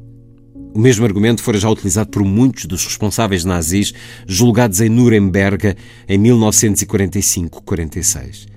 O 0.74 0.78
mesmo 0.78 1.04
argumento 1.04 1.42
fora 1.42 1.58
já 1.58 1.70
utilizado 1.70 2.10
por 2.10 2.24
muitos 2.24 2.66
dos 2.66 2.84
responsáveis 2.84 3.44
nazis 3.44 3.94
julgados 4.26 4.80
em 4.80 4.88
Nuremberg 4.88 5.76
em 6.08 6.18
1945-46. 6.18 8.48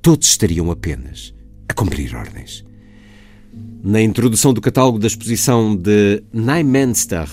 Todos 0.00 0.28
estariam 0.28 0.70
apenas 0.70 1.34
a 1.68 1.74
cumprir 1.74 2.14
ordens. 2.14 2.64
Na 3.82 4.00
introdução 4.00 4.54
do 4.54 4.60
catálogo 4.60 5.00
da 5.00 5.08
exposição 5.08 5.74
de 5.74 6.22
Neumünster, 6.32 7.28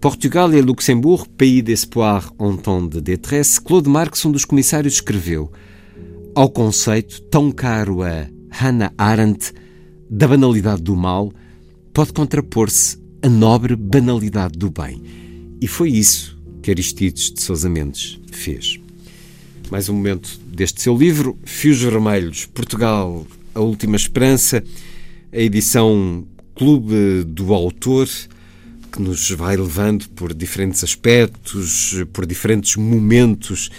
Portugal 0.00 0.52
e 0.52 0.60
Luxembourg, 0.60 1.28
pays 1.36 1.62
d'espoir 1.62 2.32
en 2.40 2.56
temps 2.56 2.88
de 2.88 3.00
détresse, 3.00 3.60
Claude 3.60 3.88
Marx, 3.88 4.24
um 4.24 4.32
dos 4.32 4.44
comissários, 4.44 4.94
escreveu 4.94 5.52
ao 6.34 6.50
conceito 6.50 7.22
tão 7.22 7.52
caro 7.52 8.02
a 8.02 8.26
Hannah 8.50 8.92
Arendt 8.98 9.52
da 10.10 10.26
banalidade 10.26 10.82
do 10.82 10.96
mal, 10.96 11.32
pode 11.92 12.12
contrapor-se 12.12 12.98
a 13.22 13.28
nobre 13.28 13.76
banalidade 13.76 14.58
do 14.58 14.68
bem. 14.70 15.00
E 15.60 15.68
foi 15.68 15.90
isso 15.90 16.36
que 16.60 16.70
Aristides 16.70 17.30
de 17.30 17.40
Sousa 17.40 17.68
Mendes 17.68 18.20
fez. 18.32 18.80
Mais 19.70 19.88
um 19.88 19.94
momento 19.94 20.38
deste 20.46 20.82
seu 20.82 20.96
livro, 20.96 21.38
Fios 21.44 21.80
Vermelhos, 21.80 22.46
Portugal, 22.46 23.26
a 23.54 23.60
Última 23.60 23.96
Esperança, 23.96 24.62
a 25.32 25.38
edição 25.38 26.26
Clube 26.54 27.24
do 27.26 27.54
Autor, 27.54 28.08
que 28.90 29.00
nos 29.00 29.30
vai 29.30 29.56
levando 29.56 30.08
por 30.10 30.34
diferentes 30.34 30.82
aspectos, 30.82 32.04
por 32.12 32.26
diferentes 32.26 32.76
momentos 32.76 33.70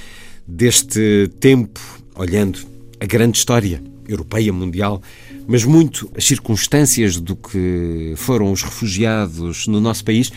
deste 0.48 1.30
tempo, 1.40 1.80
olhando 2.16 2.60
a 3.00 3.06
grande 3.06 3.38
história 3.38 3.82
europeia, 4.08 4.54
mundial, 4.54 5.02
mas 5.48 5.64
muito 5.64 6.10
as 6.16 6.26
circunstâncias 6.26 7.20
do 7.20 7.36
que 7.36 8.14
foram 8.18 8.52
os 8.52 8.62
refugiados 8.62 9.68
no 9.68 9.80
nosso 9.80 10.04
país. 10.04 10.32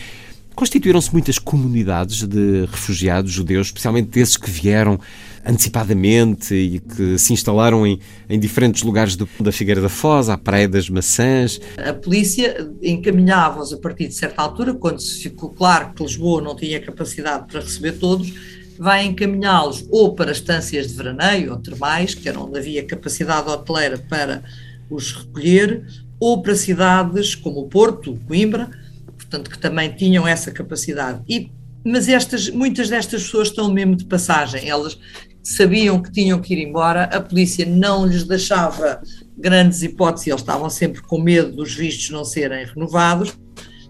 Constituíram-se 0.55 1.11
muitas 1.13 1.39
comunidades 1.39 2.27
de 2.27 2.65
refugiados 2.65 3.31
judeus, 3.31 3.67
especialmente 3.67 4.19
esses 4.19 4.35
que 4.35 4.51
vieram 4.51 4.99
antecipadamente 5.45 6.53
e 6.53 6.79
que 6.79 7.17
se 7.17 7.31
instalaram 7.31 7.87
em, 7.87 7.97
em 8.29 8.37
diferentes 8.37 8.83
lugares 8.83 9.15
do, 9.15 9.27
da 9.39 9.53
Figueira 9.53 9.79
da 9.79 9.87
Foz, 9.87 10.27
à 10.27 10.37
Praia 10.37 10.67
das 10.67 10.89
Maçãs. 10.89 11.61
A 11.77 11.93
polícia 11.93 12.69
encaminhava-os 12.81 13.71
a 13.71 13.77
partir 13.77 14.09
de 14.09 14.15
certa 14.15 14.41
altura, 14.41 14.73
quando 14.73 14.99
se 14.99 15.23
ficou 15.23 15.49
claro 15.51 15.93
que 15.93 16.03
Lisboa 16.03 16.41
não 16.41 16.55
tinha 16.55 16.81
capacidade 16.81 17.47
para 17.47 17.61
receber 17.61 17.93
todos, 17.93 18.33
vai 18.79 19.05
encaminhá-los 19.05 19.85
ou 19.91 20.15
para 20.15 20.31
estâncias 20.31 20.87
de 20.87 20.93
veraneio 20.93 21.51
ou 21.51 21.57
termais, 21.57 22.15
que 22.15 22.29
era 22.29 22.39
onde 22.39 22.57
havia 22.57 22.85
capacidade 22.85 23.49
hoteleira 23.49 23.97
para 23.97 24.41
os 24.89 25.11
recolher, 25.11 25.85
ou 26.17 26.41
para 26.41 26.55
cidades 26.55 27.35
como 27.35 27.59
o 27.59 27.67
Porto, 27.67 28.17
Coimbra, 28.25 28.69
portanto, 29.17 29.49
que 29.49 29.59
também 29.59 29.91
tinham 29.91 30.25
essa 30.25 30.49
capacidade. 30.49 31.21
E, 31.27 31.51
mas 31.83 32.07
estas, 32.07 32.49
muitas 32.49 32.89
destas 32.89 33.23
pessoas 33.23 33.49
estão 33.49 33.71
mesmo 33.71 33.97
de 33.97 34.05
passagem, 34.05 34.69
elas 34.69 34.97
sabiam 35.43 36.01
que 36.01 36.11
tinham 36.11 36.39
que 36.39 36.53
ir 36.53 36.65
embora, 36.65 37.03
a 37.03 37.19
polícia 37.19 37.65
não 37.65 38.05
lhes 38.05 38.23
deixava 38.23 39.01
grandes 39.37 39.83
hipóteses, 39.83 40.27
eles 40.27 40.41
estavam 40.41 40.69
sempre 40.69 41.01
com 41.01 41.21
medo 41.21 41.51
dos 41.51 41.75
vistos 41.75 42.09
não 42.11 42.23
serem 42.23 42.65
renovados, 42.65 43.37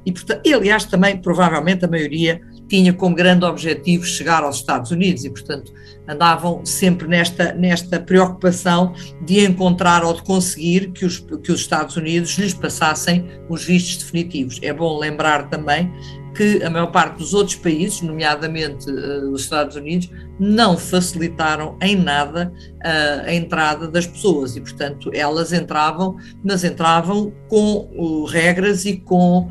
e, 0.05 0.11
portanto, 0.11 0.41
e 0.45 0.53
aliás 0.53 0.85
também, 0.85 1.17
provavelmente, 1.17 1.85
a 1.85 1.87
maioria 1.87 2.41
tinha 2.69 2.93
como 2.93 3.15
grande 3.15 3.43
objetivo 3.43 4.05
chegar 4.05 4.43
aos 4.43 4.57
Estados 4.57 4.91
Unidos 4.91 5.25
e, 5.25 5.29
portanto, 5.29 5.73
andavam 6.07 6.65
sempre 6.65 7.07
nesta, 7.07 7.51
nesta 7.53 7.99
preocupação 7.99 8.93
de 9.21 9.45
encontrar 9.45 10.03
ou 10.03 10.13
de 10.13 10.21
conseguir 10.21 10.91
que 10.91 11.05
os, 11.05 11.19
que 11.19 11.51
os 11.51 11.59
Estados 11.59 11.97
Unidos 11.97 12.37
lhes 12.37 12.53
passassem 12.53 13.27
os 13.49 13.65
vistos 13.65 13.97
definitivos. 13.97 14.59
É 14.61 14.71
bom 14.71 14.97
lembrar 14.97 15.49
também 15.49 15.91
que 16.33 16.63
a 16.63 16.69
maior 16.69 16.91
parte 16.91 17.17
dos 17.17 17.33
outros 17.33 17.55
países, 17.55 18.01
nomeadamente 18.01 18.89
uh, 18.89 19.31
os 19.31 19.41
Estados 19.41 19.75
Unidos, 19.75 20.09
não 20.39 20.77
facilitaram 20.77 21.77
em 21.81 21.95
nada 21.95 22.51
uh, 22.53 23.27
a 23.27 23.33
entrada 23.33 23.87
das 23.87 24.07
pessoas 24.07 24.55
e, 24.55 24.61
portanto, 24.61 25.11
elas 25.13 25.51
entravam, 25.51 26.17
mas 26.43 26.63
entravam 26.63 27.33
com 27.47 27.89
uh, 27.95 28.25
regras 28.25 28.85
e 28.85 28.97
com 28.97 29.49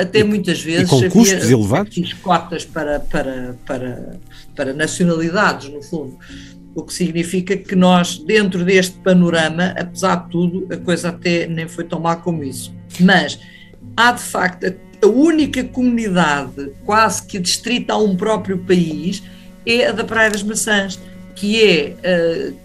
até 0.00 0.24
muitas 0.24 0.62
vezes 0.62 0.90
e 0.90 1.10
com 1.10 1.10
custos 1.10 1.50
elevados, 1.50 2.12
cotas 2.22 2.64
para, 2.64 3.00
para, 3.00 3.54
para, 3.66 4.18
para 4.56 4.72
nacionalidades, 4.72 5.68
no 5.68 5.82
fundo. 5.82 6.16
O 6.74 6.82
que 6.82 6.94
significa 6.94 7.54
que 7.54 7.76
nós, 7.76 8.16
dentro 8.18 8.64
deste 8.64 8.96
panorama, 9.00 9.74
apesar 9.78 10.24
de 10.24 10.30
tudo, 10.30 10.66
a 10.72 10.78
coisa 10.78 11.10
até 11.10 11.46
nem 11.46 11.68
foi 11.68 11.84
tão 11.84 12.00
má 12.00 12.16
como 12.16 12.42
isso. 12.42 12.74
Mas 12.98 13.38
há 13.94 14.12
de 14.12 14.22
facto 14.22 14.64
a 15.02 15.06
única 15.06 15.62
comunidade 15.64 16.72
quase 16.84 17.22
que 17.24 17.38
distrita 17.38 17.92
a 17.92 17.98
um 17.98 18.16
próprio 18.16 18.58
país 18.58 19.22
é 19.64 19.86
a 19.86 19.92
da 19.92 20.04
Praia 20.04 20.30
das 20.30 20.42
Maçãs, 20.42 20.98
que 21.34 21.62
é 21.62 21.94
uh, 22.50 22.56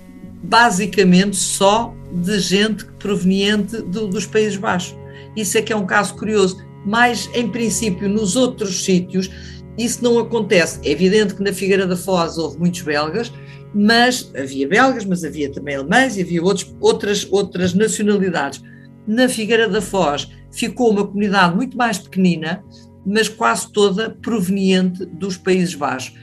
basicamente 0.43 1.35
só 1.35 1.93
de 2.11 2.39
gente 2.39 2.85
proveniente 2.99 3.81
do, 3.81 4.07
dos 4.07 4.25
Países 4.25 4.57
Baixos. 4.57 4.95
Isso 5.35 5.57
é 5.57 5.61
que 5.61 5.73
é 5.73 5.75
um 5.75 5.85
caso 5.85 6.15
curioso, 6.15 6.63
mas 6.85 7.29
em 7.33 7.49
princípio 7.49 8.07
nos 8.09 8.35
outros 8.35 8.83
sítios 8.83 9.29
isso 9.77 10.03
não 10.03 10.19
acontece. 10.19 10.79
É 10.83 10.91
evidente 10.91 11.33
que 11.33 11.43
na 11.43 11.51
Figueira 11.51 11.87
da 11.87 11.97
Foz 11.97 12.37
houve 12.37 12.59
muitos 12.59 12.81
belgas, 12.81 13.31
mas 13.73 14.31
havia 14.35 14.67
belgas, 14.67 15.03
mas 15.03 15.23
havia 15.23 15.51
também 15.51 15.75
alemães 15.75 16.15
e 16.15 16.21
havia 16.21 16.43
outros, 16.43 16.75
outras, 16.79 17.27
outras 17.31 17.73
nacionalidades. 17.73 18.61
Na 19.05 19.27
Figueira 19.27 19.67
da 19.67 19.81
Foz 19.81 20.29
ficou 20.51 20.91
uma 20.91 21.05
comunidade 21.05 21.55
muito 21.55 21.77
mais 21.77 21.97
pequenina, 21.97 22.63
mas 23.05 23.27
quase 23.27 23.71
toda 23.71 24.11
proveniente 24.21 25.05
dos 25.05 25.37
Países 25.37 25.75
Baixos. 25.75 26.15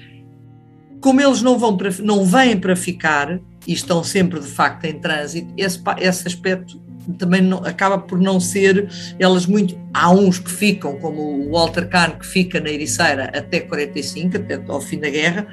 Como 1.00 1.20
eles 1.20 1.42
não, 1.42 1.58
vão 1.58 1.76
para, 1.76 1.90
não 2.02 2.24
vêm 2.24 2.58
para 2.58 2.76
ficar 2.76 3.40
e 3.66 3.72
estão 3.72 4.02
sempre 4.04 4.40
de 4.40 4.46
facto 4.46 4.84
em 4.84 4.98
trânsito, 4.98 5.52
esse, 5.56 5.80
esse 5.98 6.26
aspecto 6.26 6.80
também 7.18 7.40
não, 7.40 7.58
acaba 7.58 7.98
por 7.98 8.20
não 8.20 8.38
ser 8.38 8.88
elas 9.18 9.46
muito. 9.46 9.78
Há 9.92 10.10
uns 10.10 10.38
que 10.38 10.50
ficam, 10.50 10.98
como 10.98 11.20
o 11.20 11.52
Walter 11.52 11.88
Kahn, 11.88 12.12
que 12.12 12.26
fica 12.26 12.60
na 12.60 12.70
Ericeira 12.70 13.30
até 13.34 13.60
45, 13.60 14.36
até 14.36 14.62
ao 14.68 14.80
fim 14.80 14.98
da 14.98 15.10
guerra, 15.10 15.46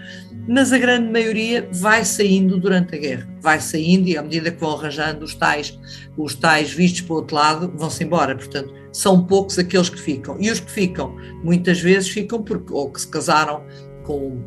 mas 0.48 0.72
a 0.72 0.78
grande 0.78 1.12
maioria 1.12 1.68
vai 1.74 2.06
saindo 2.06 2.58
durante 2.58 2.96
a 2.96 2.98
guerra, 2.98 3.28
vai 3.42 3.60
saindo 3.60 4.08
e 4.08 4.18
à 4.18 4.22
medida 4.22 4.50
que 4.50 4.60
vão 4.60 4.72
arranjando 4.72 5.26
os 5.26 5.36
tais, 5.36 5.78
os 6.18 6.34
tais 6.36 6.72
vistos 6.72 7.02
para 7.02 7.14
o 7.14 7.16
outro 7.18 7.36
lado, 7.36 7.74
vão-se 7.76 8.04
embora. 8.04 8.34
Portanto, 8.34 8.74
são 8.94 9.26
poucos 9.26 9.60
aqueles 9.60 9.90
que 9.90 10.00
ficam. 10.00 10.38
E 10.40 10.50
os 10.50 10.62
que 10.62 10.72
ficam, 10.72 11.16
muitas 11.44 11.82
vezes 11.82 12.10
ficam 12.10 12.42
porque 12.42 12.72
ou 12.72 12.90
que 12.90 13.02
se 13.02 13.08
casaram 13.08 13.62
com, 14.06 14.42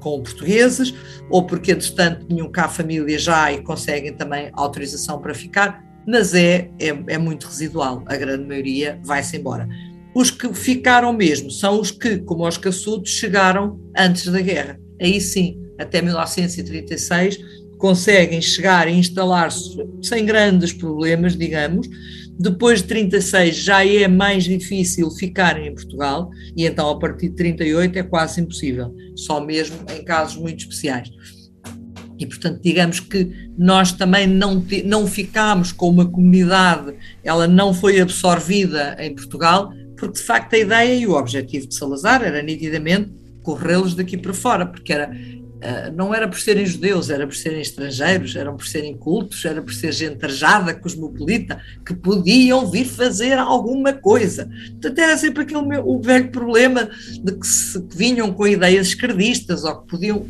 com 0.00 0.22
portugueses, 0.22 0.94
ou 1.30 1.46
porque, 1.46 1.72
entretanto, 1.72 2.26
tinham 2.26 2.50
cá 2.50 2.66
a 2.66 2.68
família 2.68 3.18
já 3.18 3.50
e 3.50 3.62
conseguem 3.62 4.12
também 4.12 4.50
autorização 4.52 5.18
para 5.18 5.32
ficar, 5.34 5.82
mas 6.06 6.34
é, 6.34 6.70
é, 6.78 6.88
é 7.08 7.18
muito 7.18 7.46
residual. 7.46 8.04
A 8.06 8.16
grande 8.16 8.46
maioria 8.46 9.00
vai-se 9.02 9.38
embora. 9.38 9.66
Os 10.14 10.30
que 10.30 10.52
ficaram 10.52 11.12
mesmo 11.12 11.50
são 11.50 11.80
os 11.80 11.90
que, 11.90 12.18
como 12.18 12.46
os 12.46 12.58
caçudos, 12.58 13.10
chegaram 13.10 13.80
antes 13.96 14.26
da 14.26 14.40
guerra 14.40 14.78
aí 15.00 15.20
sim, 15.20 15.58
até 15.78 16.00
1936, 16.00 17.38
conseguem 17.78 18.40
chegar 18.40 18.88
e 18.88 18.92
instalar-se 18.92 19.76
sem 20.02 20.24
grandes 20.24 20.72
problemas, 20.72 21.36
digamos. 21.36 21.88
Depois 22.38 22.82
de 22.82 22.88
36 22.88 23.56
já 23.56 23.86
é 23.86 24.06
mais 24.06 24.44
difícil 24.44 25.10
ficarem 25.10 25.68
em 25.68 25.74
Portugal 25.74 26.30
e 26.54 26.66
então 26.66 26.90
a 26.90 26.98
partir 26.98 27.30
de 27.30 27.36
38 27.36 27.98
é 27.98 28.02
quase 28.02 28.40
impossível, 28.40 28.94
só 29.14 29.40
mesmo 29.40 29.76
em 29.94 30.04
casos 30.04 30.36
muito 30.36 30.60
especiais. 30.60 31.10
E 32.18 32.26
portanto, 32.26 32.60
digamos 32.62 33.00
que 33.00 33.30
nós 33.58 33.92
também 33.92 34.26
não, 34.26 34.64
não 34.84 35.06
ficámos 35.06 35.72
com 35.72 35.88
uma 35.88 36.10
comunidade, 36.10 36.94
ela 37.22 37.46
não 37.46 37.74
foi 37.74 38.00
absorvida 38.00 38.96
em 38.98 39.14
Portugal, 39.14 39.70
porque 39.96 40.18
de 40.18 40.24
facto 40.24 40.54
a 40.54 40.58
ideia 40.58 40.94
e 40.94 41.06
o 41.06 41.12
objetivo 41.12 41.66
de 41.66 41.74
Salazar 41.74 42.22
era 42.22 42.42
nitidamente 42.42 43.10
corrê-los 43.46 43.94
daqui 43.94 44.16
para 44.16 44.34
fora, 44.34 44.66
porque 44.66 44.92
era, 44.92 45.08
uh, 45.08 45.94
não 45.94 46.12
era 46.12 46.26
por 46.26 46.40
serem 46.40 46.66
judeus, 46.66 47.10
era 47.10 47.24
por 47.24 47.36
serem 47.36 47.60
estrangeiros, 47.60 48.34
eram 48.34 48.56
por 48.56 48.66
serem 48.66 48.96
cultos, 48.96 49.44
era 49.44 49.62
por 49.62 49.72
ser 49.72 49.92
gente 49.92 50.24
arjada, 50.24 50.74
cosmopolita, 50.74 51.62
que 51.86 51.94
podiam 51.94 52.68
vir 52.68 52.86
fazer 52.86 53.38
alguma 53.38 53.92
coisa. 53.92 54.50
Portanto, 54.72 54.98
era 54.98 55.16
sempre 55.16 55.44
aquele 55.44 55.62
meu, 55.62 55.88
o 55.88 56.02
velho 56.02 56.28
problema 56.32 56.90
de 57.22 57.32
que, 57.38 57.46
se, 57.46 57.80
que 57.82 57.96
vinham 57.96 58.32
com 58.32 58.48
ideias 58.48 58.88
esquerdistas 58.88 59.62
ou 59.62 59.80
que 59.80 59.86
podiam, 59.86 60.26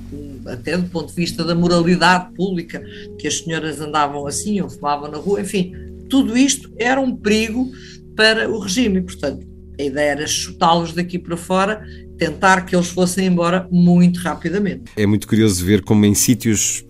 até 0.46 0.76
do 0.76 0.90
ponto 0.90 1.08
de 1.08 1.14
vista 1.14 1.42
da 1.42 1.54
moralidade 1.54 2.35
pública, 2.35 2.85
que 3.18 3.26
as 3.26 3.38
senhoras 3.38 3.80
andavam 3.80 4.26
assim 4.26 4.61
ou 4.61 4.68
fumavam 4.68 5.11
na 5.11 5.16
rua, 5.16 5.40
enfim, 5.40 5.73
tudo 6.11 6.37
isto 6.37 6.70
era 6.76 7.00
um 7.00 7.16
perigo 7.16 7.73
para 8.14 8.46
o 8.50 8.58
regime. 8.58 9.00
Portanto, 9.00 9.46
a 9.78 9.82
ideia 9.82 10.11
era 10.11 10.26
chutá-los 10.26 10.92
daqui 10.92 11.18
para 11.18 11.37
fora 11.37 11.82
tentar 12.18 12.62
que 12.62 12.75
eles 12.75 12.88
fossem 12.88 13.26
embora 13.26 13.68
muito 13.70 14.20
rapidamente. 14.20 14.85
É 14.96 15.06
muito 15.06 15.26
curioso 15.28 15.64
ver 15.64 15.82
como 15.82 16.04
em 16.04 16.14
sítios 16.14 16.85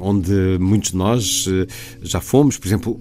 onde 0.00 0.32
muitos 0.58 0.92
de 0.92 0.96
nós 0.96 1.46
eh, 1.48 1.66
já 2.02 2.20
fomos, 2.20 2.56
por 2.56 2.66
exemplo, 2.66 3.00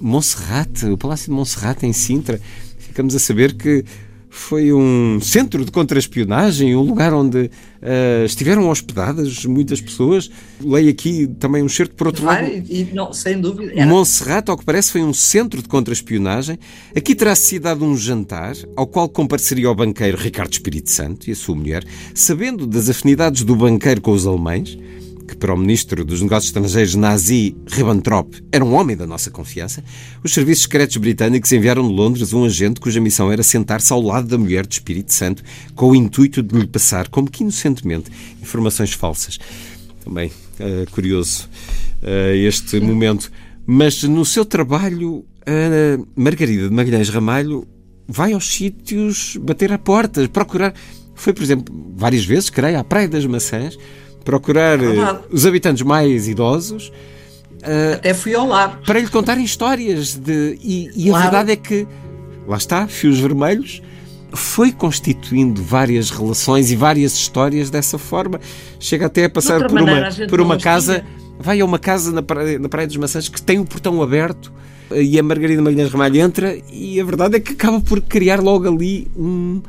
Monserrate, 0.00 0.86
o 0.86 0.98
Palácio 0.98 1.26
de 1.26 1.32
Monserrate 1.32 1.86
em 1.86 1.92
Sintra, 1.92 2.40
ficamos 2.78 3.14
a 3.14 3.18
saber 3.18 3.54
que 3.54 3.84
foi 4.34 4.72
um 4.72 5.20
centro 5.20 5.62
de 5.62 5.70
contra-espionagem, 5.70 6.74
um 6.74 6.80
lugar 6.80 7.12
onde 7.12 7.38
uh, 7.82 8.24
estiveram 8.24 8.66
hospedadas 8.70 9.44
muitas 9.44 9.78
pessoas. 9.78 10.30
Leio 10.58 10.88
aqui 10.88 11.26
também 11.38 11.62
um 11.62 11.68
certo 11.68 11.94
por 11.94 12.06
outro 12.06 12.24
lado. 12.24 12.46
E, 12.46 12.88
não, 12.94 13.12
sem 13.12 13.38
dúvida. 13.38 13.70
Era... 13.76 13.84
Montserrat, 13.84 14.48
ao 14.48 14.56
que 14.56 14.64
parece, 14.64 14.90
foi 14.90 15.02
um 15.02 15.12
centro 15.12 15.60
de 15.60 15.68
contra-espionagem. 15.68 16.58
Aqui 16.96 17.14
terá-se 17.14 17.58
dado 17.58 17.84
um 17.84 17.94
jantar 17.94 18.56
ao 18.74 18.86
qual 18.86 19.06
compareceria 19.06 19.70
o 19.70 19.74
banqueiro 19.74 20.16
Ricardo 20.16 20.50
Espírito 20.50 20.90
Santo 20.90 21.28
e 21.28 21.32
a 21.32 21.36
sua 21.36 21.54
mulher, 21.54 21.84
sabendo 22.14 22.66
das 22.66 22.88
afinidades 22.88 23.44
do 23.44 23.54
banqueiro 23.54 24.00
com 24.00 24.12
os 24.12 24.26
alemães 24.26 24.78
que 25.32 25.36
para 25.38 25.54
o 25.54 25.56
ministro 25.56 26.04
dos 26.04 26.20
Negócios 26.20 26.50
Estrangeiros 26.50 26.94
nazi 26.94 27.56
Ribbentrop 27.66 28.34
era 28.52 28.62
um 28.62 28.74
homem 28.74 28.94
da 28.94 29.06
nossa 29.06 29.30
confiança, 29.30 29.82
os 30.22 30.32
serviços 30.32 30.64
secretos 30.64 30.98
britânicos 30.98 31.50
enviaram 31.52 31.86
de 31.86 31.92
Londres 31.92 32.32
um 32.34 32.44
agente 32.44 32.80
cuja 32.80 33.00
missão 33.00 33.32
era 33.32 33.42
sentar-se 33.42 33.92
ao 33.92 34.00
lado 34.00 34.28
da 34.28 34.36
mulher 34.36 34.66
de 34.66 34.74
Espírito 34.74 35.12
Santo 35.12 35.42
com 35.74 35.90
o 35.90 35.96
intuito 35.96 36.42
de 36.42 36.54
lhe 36.58 36.66
passar, 36.66 37.08
como 37.08 37.30
que 37.30 37.42
inocentemente, 37.42 38.10
informações 38.42 38.92
falsas. 38.92 39.38
Também 40.04 40.28
uh, 40.28 40.90
curioso 40.90 41.48
uh, 42.02 42.34
este 42.34 42.78
momento. 42.80 43.32
Mas 43.66 44.02
no 44.02 44.24
seu 44.24 44.44
trabalho, 44.44 45.24
a 45.46 46.04
Margarida 46.14 46.68
de 46.68 46.74
Magalhães 46.74 47.08
Ramalho 47.08 47.66
vai 48.06 48.32
aos 48.32 48.52
sítios 48.52 49.36
bater 49.40 49.72
a 49.72 49.78
portas, 49.78 50.26
procurar. 50.26 50.74
Foi, 51.14 51.32
por 51.32 51.42
exemplo, 51.42 51.92
várias 51.96 52.24
vezes, 52.24 52.50
creio, 52.50 52.78
à 52.78 52.84
Praia 52.84 53.08
das 53.08 53.24
Maçãs, 53.24 53.78
procurar 54.22 54.80
uh, 54.80 55.20
os 55.30 55.46
habitantes 55.46 55.82
mais 55.82 56.28
idosos. 56.28 56.92
Até 57.94 58.12
fui 58.12 58.34
ao 58.34 58.46
lar. 58.46 58.80
Para 58.84 58.98
lhe 58.98 59.06
contarem 59.06 59.44
histórias. 59.44 60.16
De, 60.16 60.58
e, 60.60 60.90
e 60.96 61.08
claro. 61.10 61.16
a 61.16 61.20
verdade 61.20 61.52
é 61.52 61.56
que, 61.56 61.86
lá 62.46 62.56
está, 62.56 62.88
Fios 62.88 63.20
Vermelhos, 63.20 63.80
foi 64.32 64.72
constituindo 64.72 65.62
várias 65.62 66.10
relações 66.10 66.70
e 66.70 66.76
várias 66.76 67.14
histórias 67.14 67.70
dessa 67.70 67.98
forma. 67.98 68.40
Chega 68.80 69.06
até 69.06 69.26
a 69.26 69.30
passar 69.30 69.60
por 69.66 69.72
maneira, 69.72 70.10
uma, 70.18 70.26
por 70.26 70.40
uma 70.40 70.58
casa. 70.58 71.00
Tinha. 71.00 71.22
Vai 71.38 71.60
a 71.60 71.64
uma 71.64 71.78
casa 71.78 72.12
na 72.12 72.22
praia, 72.22 72.58
na 72.58 72.68
praia 72.68 72.86
dos 72.86 72.96
Maçãs 72.96 73.28
que 73.28 73.40
tem 73.40 73.58
o 73.58 73.64
portão 73.64 74.00
aberto 74.00 74.52
e 74.94 75.18
a 75.18 75.22
Margarida 75.22 75.62
Magalhães 75.62 75.90
Ramalho 75.90 76.20
entra 76.20 76.56
e 76.70 77.00
a 77.00 77.04
verdade 77.04 77.36
é 77.36 77.40
que 77.40 77.52
acaba 77.52 77.80
por 77.80 78.00
criar 78.00 78.40
logo 78.40 78.68
ali 78.68 79.08
um, 79.16 79.62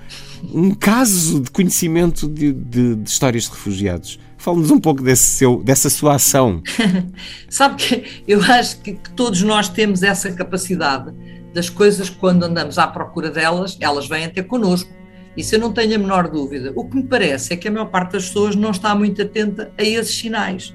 um 0.52 0.74
caso 0.74 1.40
de 1.40 1.52
conhecimento 1.52 2.28
de, 2.28 2.52
de, 2.52 2.96
de 2.96 3.10
histórias 3.10 3.44
de 3.44 3.52
refugiados. 3.52 4.20
Fale-nos 4.38 4.72
um 4.72 4.80
pouco 4.80 5.02
desse 5.02 5.24
seu, 5.24 5.64
dessa 5.64 5.90
sua 5.90 6.16
ação. 6.16 6.62
Sabe 7.50 7.76
que 7.76 8.24
eu 8.28 8.42
acho 8.42 8.82
que, 8.82 8.94
que, 8.94 9.12
todos 9.12 9.42
nós 9.42 9.70
temos 9.70 10.04
essa 10.04 10.32
capacidade 10.34 11.14
das 11.54 11.70
coisas, 11.70 12.10
quando 12.10 12.44
andamos 12.44 12.78
à 12.78 12.88
procura 12.88 13.30
delas, 13.30 13.78
elas 13.80 14.08
vêm 14.08 14.30
ter 14.30 14.44
connosco. 14.44 14.92
Isso 15.38 15.56
eu 15.56 15.60
não 15.60 15.72
tenho 15.72 15.96
a 15.96 15.98
menor 15.98 16.30
dúvida. 16.30 16.74
O 16.76 16.88
que 16.88 16.96
me 16.96 17.04
parece 17.04 17.54
é 17.54 17.58
que 17.58 17.68
a 17.68 17.72
maior 17.72 17.86
parte 17.86 18.14
das 18.14 18.28
pessoas 18.28 18.56
não 18.56 18.72
está 18.72 18.94
muito 18.94 19.22
atenta 19.22 19.72
a 19.78 19.84
esses 19.84 20.16
sinais. 20.16 20.74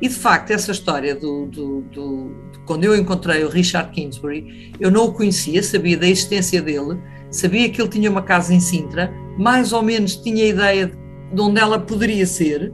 E 0.00 0.08
de 0.08 0.14
facto, 0.14 0.50
essa 0.50 0.72
história 0.72 1.14
do, 1.14 1.46
do, 1.46 1.80
do, 1.82 2.36
quando 2.66 2.84
eu 2.84 2.96
encontrei 2.96 3.44
o 3.44 3.48
Richard 3.48 3.90
Kingsbury, 3.92 4.72
eu 4.78 4.90
não 4.90 5.06
o 5.06 5.12
conhecia, 5.12 5.62
sabia 5.62 5.96
da 5.96 6.06
existência 6.06 6.62
dele, 6.62 6.98
sabia 7.30 7.68
que 7.70 7.80
ele 7.80 7.88
tinha 7.88 8.10
uma 8.10 8.22
casa 8.22 8.54
em 8.54 8.60
Sintra, 8.60 9.12
mais 9.38 9.72
ou 9.72 9.82
menos 9.82 10.16
tinha 10.16 10.44
ideia 10.44 10.86
de 10.86 11.08
de 11.32 11.40
onde 11.40 11.60
ela 11.60 11.78
poderia 11.78 12.26
ser. 12.26 12.72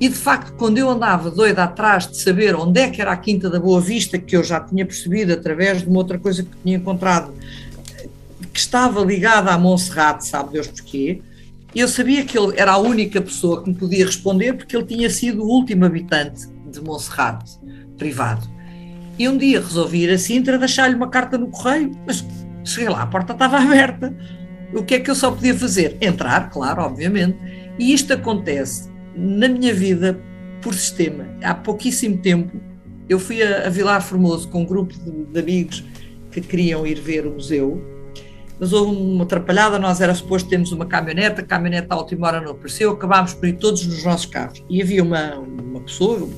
E 0.00 0.08
de 0.08 0.14
facto, 0.14 0.52
quando 0.56 0.78
eu 0.78 0.88
andava 0.88 1.30
doida 1.30 1.64
atrás 1.64 2.06
de 2.06 2.16
saber 2.18 2.54
onde 2.54 2.80
é 2.80 2.88
que 2.88 3.02
era 3.02 3.12
a 3.12 3.16
Quinta 3.16 3.50
da 3.50 3.58
Boa 3.58 3.80
Vista, 3.80 4.16
que 4.16 4.36
eu 4.36 4.44
já 4.44 4.60
tinha 4.60 4.86
percebido 4.86 5.32
através 5.32 5.82
de 5.82 5.88
uma 5.88 5.98
outra 5.98 6.18
coisa 6.18 6.42
que 6.42 6.50
tinha 6.62 6.76
encontrado, 6.76 7.32
que 8.52 8.60
estava 8.60 9.04
ligada 9.04 9.50
a 9.50 9.58
Monserrate, 9.58 10.26
sabe 10.26 10.52
Deus 10.52 10.68
porquê, 10.68 11.20
eu 11.74 11.88
sabia 11.88 12.24
que 12.24 12.38
ele 12.38 12.54
era 12.56 12.72
a 12.72 12.78
única 12.78 13.20
pessoa 13.20 13.62
que 13.62 13.70
me 13.70 13.74
podia 13.74 14.06
responder, 14.06 14.54
porque 14.54 14.76
ele 14.76 14.86
tinha 14.86 15.10
sido 15.10 15.42
o 15.42 15.48
último 15.48 15.84
habitante 15.84 16.46
de 16.70 16.80
Monserrate, 16.80 17.58
privado. 17.96 18.48
E 19.18 19.28
um 19.28 19.36
dia 19.36 19.60
resolvi 19.60 20.04
ir 20.04 20.10
a 20.10 20.18
Sintra 20.18 20.58
deixar-lhe 20.58 20.94
uma 20.94 21.08
carta 21.08 21.36
no 21.36 21.48
correio, 21.48 21.90
mas 22.06 22.24
cheguei 22.68 22.88
lá, 22.88 23.02
a 23.02 23.06
porta 23.06 23.32
estava 23.32 23.58
aberta. 23.58 24.14
O 24.74 24.82
que 24.82 24.96
é 24.96 25.00
que 25.00 25.10
eu 25.10 25.14
só 25.14 25.30
podia 25.30 25.54
fazer? 25.54 25.96
Entrar, 26.00 26.50
claro, 26.50 26.82
obviamente. 26.82 27.38
E 27.78 27.92
isto 27.92 28.12
acontece 28.12 28.90
na 29.14 29.48
minha 29.48 29.72
vida 29.72 30.20
por 30.60 30.74
sistema. 30.74 31.26
Há 31.42 31.54
pouquíssimo 31.54 32.18
tempo 32.18 32.60
eu 33.08 33.18
fui 33.18 33.42
a, 33.42 33.66
a 33.66 33.70
Vilar 33.70 34.02
Formoso 34.02 34.48
com 34.48 34.62
um 34.62 34.66
grupo 34.66 34.92
de, 34.92 35.24
de, 35.24 35.40
amigos 35.40 35.84
que 36.30 36.40
queriam 36.40 36.86
ir 36.86 37.00
ver 37.00 37.26
o 37.26 37.32
museu, 37.32 37.82
mas 38.60 38.72
houve 38.72 38.94
uma 38.94 39.24
atrapalhada, 39.24 39.78
nós 39.78 40.00
era 40.00 40.14
suposto 40.14 40.48
termos 40.48 40.72
uma 40.72 40.84
caminhonete, 40.84 41.40
a 41.40 41.44
caminhonete 41.44 41.86
à 41.88 41.96
última 41.96 42.26
hora 42.26 42.40
não 42.40 42.52
apareceu, 42.52 42.90
acabámos 42.90 43.32
por 43.32 43.48
ir 43.48 43.54
todos 43.54 43.86
nos 43.86 44.04
nossos 44.04 44.26
carros. 44.26 44.62
E 44.68 44.82
havia 44.82 45.02
uma, 45.02 45.36
uma 45.38 45.80
pessoa 45.80 46.28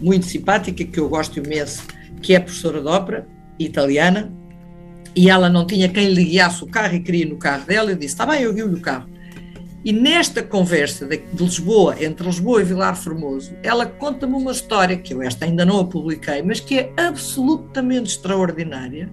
muito 0.00 0.26
simpática, 0.26 0.84
que 0.84 1.00
eu 1.00 1.08
gosto 1.08 1.38
imenso, 1.38 1.82
que 2.22 2.34
é 2.34 2.38
professora 2.38 2.80
de 2.80 2.86
ópera, 2.86 3.26
italiana, 3.58 4.32
e 5.18 5.28
ela 5.28 5.50
não 5.50 5.66
tinha 5.66 5.88
quem 5.88 6.10
lhe 6.10 6.24
guiasse 6.24 6.62
o 6.62 6.66
carro 6.68 6.94
e 6.94 7.00
queria 7.00 7.26
no 7.26 7.36
carro 7.36 7.66
dela, 7.66 7.90
eu 7.90 7.96
disse, 7.96 8.14
está 8.14 8.24
bem, 8.24 8.42
eu 8.42 8.54
guio-lhe 8.54 8.76
o 8.76 8.80
carro. 8.80 9.08
E 9.84 9.92
nesta 9.92 10.44
conversa 10.44 11.06
de, 11.06 11.16
de, 11.16 11.42
Lisboa, 11.42 11.96
entre 12.00 12.24
Lisboa 12.24 12.60
e 12.60 12.64
Vilar 12.64 12.94
Formoso, 12.94 13.52
ela 13.64 13.84
conta-me 13.84 14.34
uma 14.34 14.52
história, 14.52 14.96
que 14.96 15.12
eu 15.12 15.20
esta 15.20 15.44
ainda 15.44 15.64
não 15.64 15.80
a 15.80 15.84
publiquei, 15.84 16.40
mas 16.40 16.60
que 16.60 16.78
é 16.78 16.92
absolutamente 16.96 18.10
extraordinária, 18.10 19.12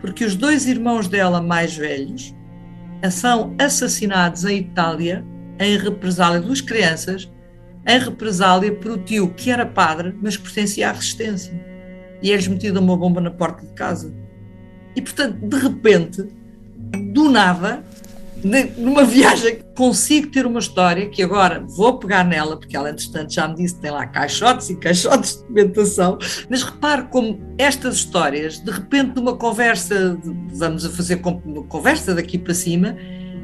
porque 0.00 0.24
os 0.24 0.36
dois 0.36 0.68
irmãos 0.68 1.08
dela 1.08 1.42
mais 1.42 1.76
velhos 1.76 2.32
são 3.10 3.52
assassinados 3.58 4.44
em 4.44 4.58
Itália 4.58 5.24
em 5.58 5.76
represália, 5.76 6.40
duas 6.40 6.60
crianças, 6.60 7.28
em 7.84 7.98
represália 7.98 8.72
por 8.72 8.92
o 8.92 8.98
tio 8.98 9.34
que 9.34 9.50
era 9.50 9.66
padre, 9.66 10.16
mas 10.22 10.36
que 10.36 10.44
pertencia 10.44 10.88
à 10.88 10.92
resistência. 10.92 11.52
E 12.22 12.30
eles 12.30 12.46
metido 12.46 12.78
uma 12.78 12.96
bomba 12.96 13.20
na 13.20 13.30
porta 13.32 13.66
de 13.66 13.72
casa. 13.72 14.21
E, 14.94 15.00
portanto, 15.00 15.36
de 15.40 15.56
repente, 15.56 16.28
do 17.12 17.28
nada, 17.28 17.82
numa 18.76 19.04
viagem, 19.04 19.60
consigo 19.76 20.28
ter 20.28 20.44
uma 20.46 20.58
história 20.58 21.08
que 21.08 21.22
agora 21.22 21.64
vou 21.64 21.98
pegar 21.98 22.24
nela, 22.24 22.56
porque 22.56 22.76
ela, 22.76 22.90
entretanto, 22.90 23.32
já 23.32 23.46
me 23.46 23.54
disse 23.54 23.76
que 23.76 23.80
tem 23.82 23.90
lá 23.90 24.06
caixotes 24.06 24.68
e 24.70 24.76
caixotes 24.76 25.36
de 25.36 25.42
documentação. 25.42 26.18
Mas 26.50 26.62
repare 26.62 27.04
como 27.04 27.38
estas 27.56 27.96
histórias, 27.96 28.58
de 28.58 28.70
repente, 28.70 29.14
numa 29.14 29.36
conversa, 29.36 30.18
vamos 30.52 30.84
a 30.84 30.90
fazer 30.90 31.20
uma 31.24 31.62
conversa 31.64 32.14
daqui 32.14 32.36
para 32.36 32.54
cima, 32.54 32.96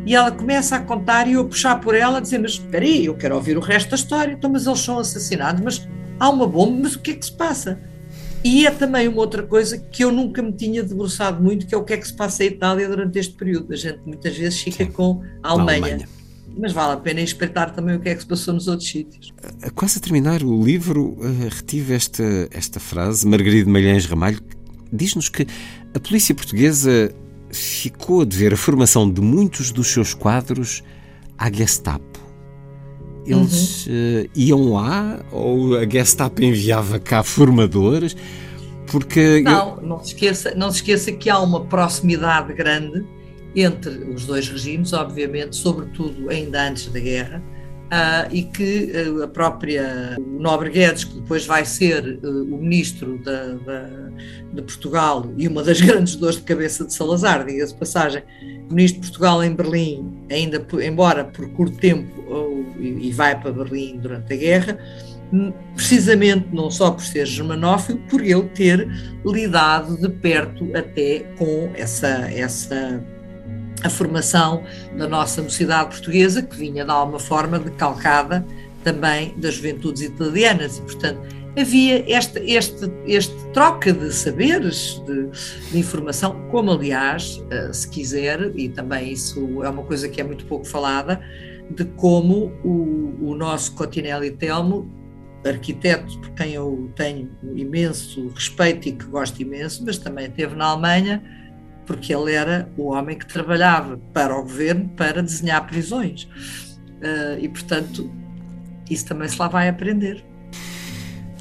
e 0.05 0.15
ela 0.15 0.31
começa 0.31 0.77
a 0.77 0.81
contar 0.81 1.29
e 1.29 1.35
eu 1.35 1.45
puxar 1.45 1.81
por 1.81 1.95
ela, 1.95 2.19
a 2.19 2.21
dizer: 2.21 2.39
Mas 2.39 2.53
espera 2.53 2.85
aí, 2.85 3.05
eu 3.05 3.15
quero 3.15 3.35
ouvir 3.35 3.57
o 3.57 3.61
resto 3.61 3.91
da 3.91 3.97
história. 3.97 4.33
Então, 4.33 4.51
mas 4.51 4.67
eles 4.67 4.81
são 4.81 4.99
assassinados, 4.99 5.61
mas 5.63 5.89
há 6.19 6.29
uma 6.29 6.47
bomba, 6.47 6.81
mas 6.83 6.95
o 6.95 7.01
que 7.01 7.13
é 7.13 7.15
que 7.15 7.25
se 7.25 7.33
passa? 7.33 7.79
E 8.45 8.67
é 8.67 8.71
também 8.71 9.09
uma 9.09 9.19
outra 9.19 9.43
coisa 9.43 9.79
que 9.79 10.05
eu 10.05 10.13
nunca 10.13 10.41
me 10.43 10.53
tinha 10.53 10.83
debruçado 10.83 11.43
muito, 11.43 11.67
que 11.67 11.75
é 11.75 11.79
o 11.79 11.85
que 11.85 11.93
é 11.93 11.97
que 11.97 12.07
se 12.07 12.15
passa 12.15 12.45
em 12.45 12.49
Itália 12.49 12.89
durante 12.89 13.19
este 13.19 13.35
período. 13.35 13.73
A 13.73 13.77
gente 13.77 14.01
muitas 14.07 14.37
vezes 14.37 14.61
fica 14.61 14.85
Sim, 14.85 14.93
com 14.93 15.23
a 15.43 15.51
Alemanha. 15.51 15.79
Alemanha. 15.79 16.09
Mas 16.57 16.73
vale 16.73 16.93
a 16.95 16.97
pena 16.97 17.21
espreitar 17.21 17.75
também 17.75 17.97
o 17.97 18.01
que 18.01 18.09
é 18.09 18.15
que 18.15 18.21
se 18.21 18.27
passou 18.27 18.55
nos 18.55 18.69
outros 18.69 18.89
sítios. 18.89 19.33
Quase 19.75 19.99
a 19.99 20.01
terminar 20.01 20.43
o 20.43 20.65
livro, 20.65 21.17
uh, 21.19 21.49
retive 21.51 21.95
esta, 21.95 22.25
esta 22.51 22.81
frase, 22.81 23.27
Margarida 23.27 23.71
Malhães 23.71 24.07
Ramalho, 24.07 24.41
diz-nos 24.93 25.29
que 25.29 25.47
a 25.95 26.01
polícia 26.01 26.35
portuguesa 26.35 27.15
ficou 27.51 28.23
a 28.23 28.25
dever 28.25 28.55
a 28.55 28.57
formação 28.57 29.11
de 29.11 29.21
muitos 29.21 29.71
dos 29.71 29.89
seus 29.89 30.15
quadros 30.15 30.83
à 31.37 31.51
Gestapo. 31.51 32.08
Eles 33.31 33.87
uhum. 33.87 33.93
uh, 33.93 34.31
iam 34.35 34.73
lá 34.73 35.21
ou 35.31 35.77
a 35.77 35.89
Gestapo 35.89 36.43
enviava 36.43 36.99
cá 36.99 37.23
formadores? 37.23 38.17
Porque 38.87 39.41
não, 39.43 39.77
eu... 39.77 39.83
não, 39.83 39.99
se 40.03 40.15
esqueça, 40.15 40.55
não 40.55 40.71
se 40.71 40.77
esqueça 40.77 41.13
que 41.13 41.29
há 41.29 41.39
uma 41.39 41.65
proximidade 41.65 42.53
grande 42.55 43.05
entre 43.55 43.91
os 44.13 44.25
dois 44.25 44.49
regimes, 44.49 44.93
obviamente, 44.93 45.57
sobretudo 45.57 46.31
ainda 46.31 46.69
antes 46.69 46.89
da 46.89 47.01
guerra, 47.01 47.43
uh, 47.89 48.29
e 48.31 48.43
que 48.43 48.93
uh, 48.93 49.23
a 49.23 49.29
própria 49.29 50.17
Nobre 50.19 50.71
Guedes, 50.71 51.05
que 51.05 51.15
depois 51.15 51.47
vai 51.47 51.65
ser 51.65 52.19
uh, 52.23 52.43
o 52.43 52.59
ministro 52.59 53.19
da, 53.23 53.55
da, 53.55 53.89
de 54.53 54.63
Portugal 54.63 55.31
e 55.37 55.49
uma 55.49 55.63
das 55.63 55.81
grandes 55.83 56.17
dores 56.17 56.37
de 56.37 56.43
cabeça 56.43 56.85
de 56.85 56.93
Salazar, 56.93 57.45
diga-se 57.45 57.75
passagem, 57.75 58.23
ministro 58.71 59.01
de 59.01 59.09
Portugal 59.09 59.43
em 59.43 59.55
Berlim, 59.55 60.27
ainda 60.31 60.65
embora 60.83 61.25
por 61.25 61.49
curto 61.51 61.77
tempo, 61.79 62.09
e 62.79 63.11
vai 63.13 63.39
para 63.41 63.53
Berlim 63.53 63.99
durante 63.99 64.33
a 64.33 64.37
guerra, 64.37 64.79
precisamente 65.75 66.49
não 66.53 66.71
só 66.71 66.91
por 66.91 67.03
ser 67.03 67.27
germanófilo, 67.27 67.99
por 68.09 68.23
ele 68.23 68.45
ter 68.55 68.89
lidado 69.27 69.97
de 69.97 70.09
perto 70.09 70.71
até 70.77 71.21
com 71.37 71.71
essa, 71.75 72.31
essa 72.31 73.03
a 73.83 73.91
formação 73.91 74.63
da 74.97 75.09
nossa 75.09 75.43
mocidade 75.43 75.91
portuguesa, 75.91 76.43
que 76.43 76.57
vinha 76.57 76.85
de 76.85 76.91
alguma 76.91 77.19
forma 77.19 77.59
decalcada 77.59 78.45
também 78.83 79.35
das 79.39 79.55
juventudes 79.55 80.03
italianas, 80.03 80.79
e 80.79 80.83
portanto 80.83 81.21
havia 81.59 82.05
esta 82.13 82.41
este, 82.41 82.91
este 83.07 83.35
troca 83.53 83.93
de 83.93 84.13
saberes, 84.13 85.03
de, 85.07 85.29
de, 85.71 85.79
informação, 85.79 86.41
como 86.51 86.71
aliás, 86.71 87.43
eh, 87.51 87.73
se 87.73 87.89
quiser, 87.89 88.53
e 88.55 88.69
também 88.69 89.13
isso 89.13 89.63
é 89.65 89.69
uma 89.69 89.83
coisa 89.83 90.09
que 90.09 90.21
é 90.21 90.25
muito 90.25 90.45
pouco 90.47 90.65
falada, 90.65 91.21
de 91.71 91.85
como 91.85 92.53
o, 92.65 93.31
o 93.31 93.35
nosso 93.35 93.75
Cotinelli 93.75 94.31
Telmo, 94.31 94.91
arquiteto 95.45 96.19
por 96.19 96.31
quem 96.31 96.55
eu 96.55 96.91
tenho 96.97 97.31
imenso 97.55 98.29
respeito 98.29 98.89
e 98.89 98.93
que 98.93 99.05
gosto 99.07 99.41
imenso, 99.41 99.85
mas 99.85 99.99
também 99.99 100.27
esteve 100.27 100.55
na 100.55 100.67
Alemanha, 100.67 101.23
porque 101.89 102.15
ele 102.15 102.35
era 102.35 102.69
o 102.77 102.93
homem 102.93 103.19
que 103.19 103.27
trabalhava 103.27 103.99
para 104.13 104.39
o 104.39 104.43
governo 104.43 104.91
para 104.95 105.23
desenhar 105.23 105.67
prisões. 105.67 106.25
Uh, 106.25 107.41
e, 107.41 107.49
portanto, 107.49 108.11
isso 108.91 109.07
também 109.07 109.27
se 109.27 109.39
lá 109.39 109.49
vai 109.49 109.71
aprender. 109.71 110.23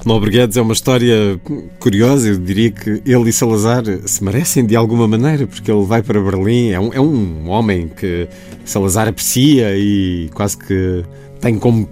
Nobre 0.06 0.30
Guedes 0.30 0.56
é 0.56 0.62
uma 0.62 0.72
história 0.72 1.38
curiosa, 1.78 2.28
eu 2.28 2.38
diria 2.38 2.70
que 2.70 3.02
ele 3.04 3.28
e 3.28 3.32
Salazar 3.32 3.84
se 4.06 4.24
merecem 4.24 4.64
de 4.64 4.74
alguma 4.74 5.06
maneira, 5.06 5.46
porque 5.46 5.70
ele 5.70 5.84
vai 5.84 6.02
para 6.02 6.18
Berlim, 6.18 6.70
é 6.70 6.80
um, 6.80 6.92
é 6.94 7.00
um 7.00 7.50
homem 7.50 7.88
que 7.88 8.26
Salazar 8.64 9.06
aprecia 9.06 9.76
e 9.76 10.30
quase 10.32 10.56
que 10.56 11.04
tem 11.40 11.58
como, 11.58 11.86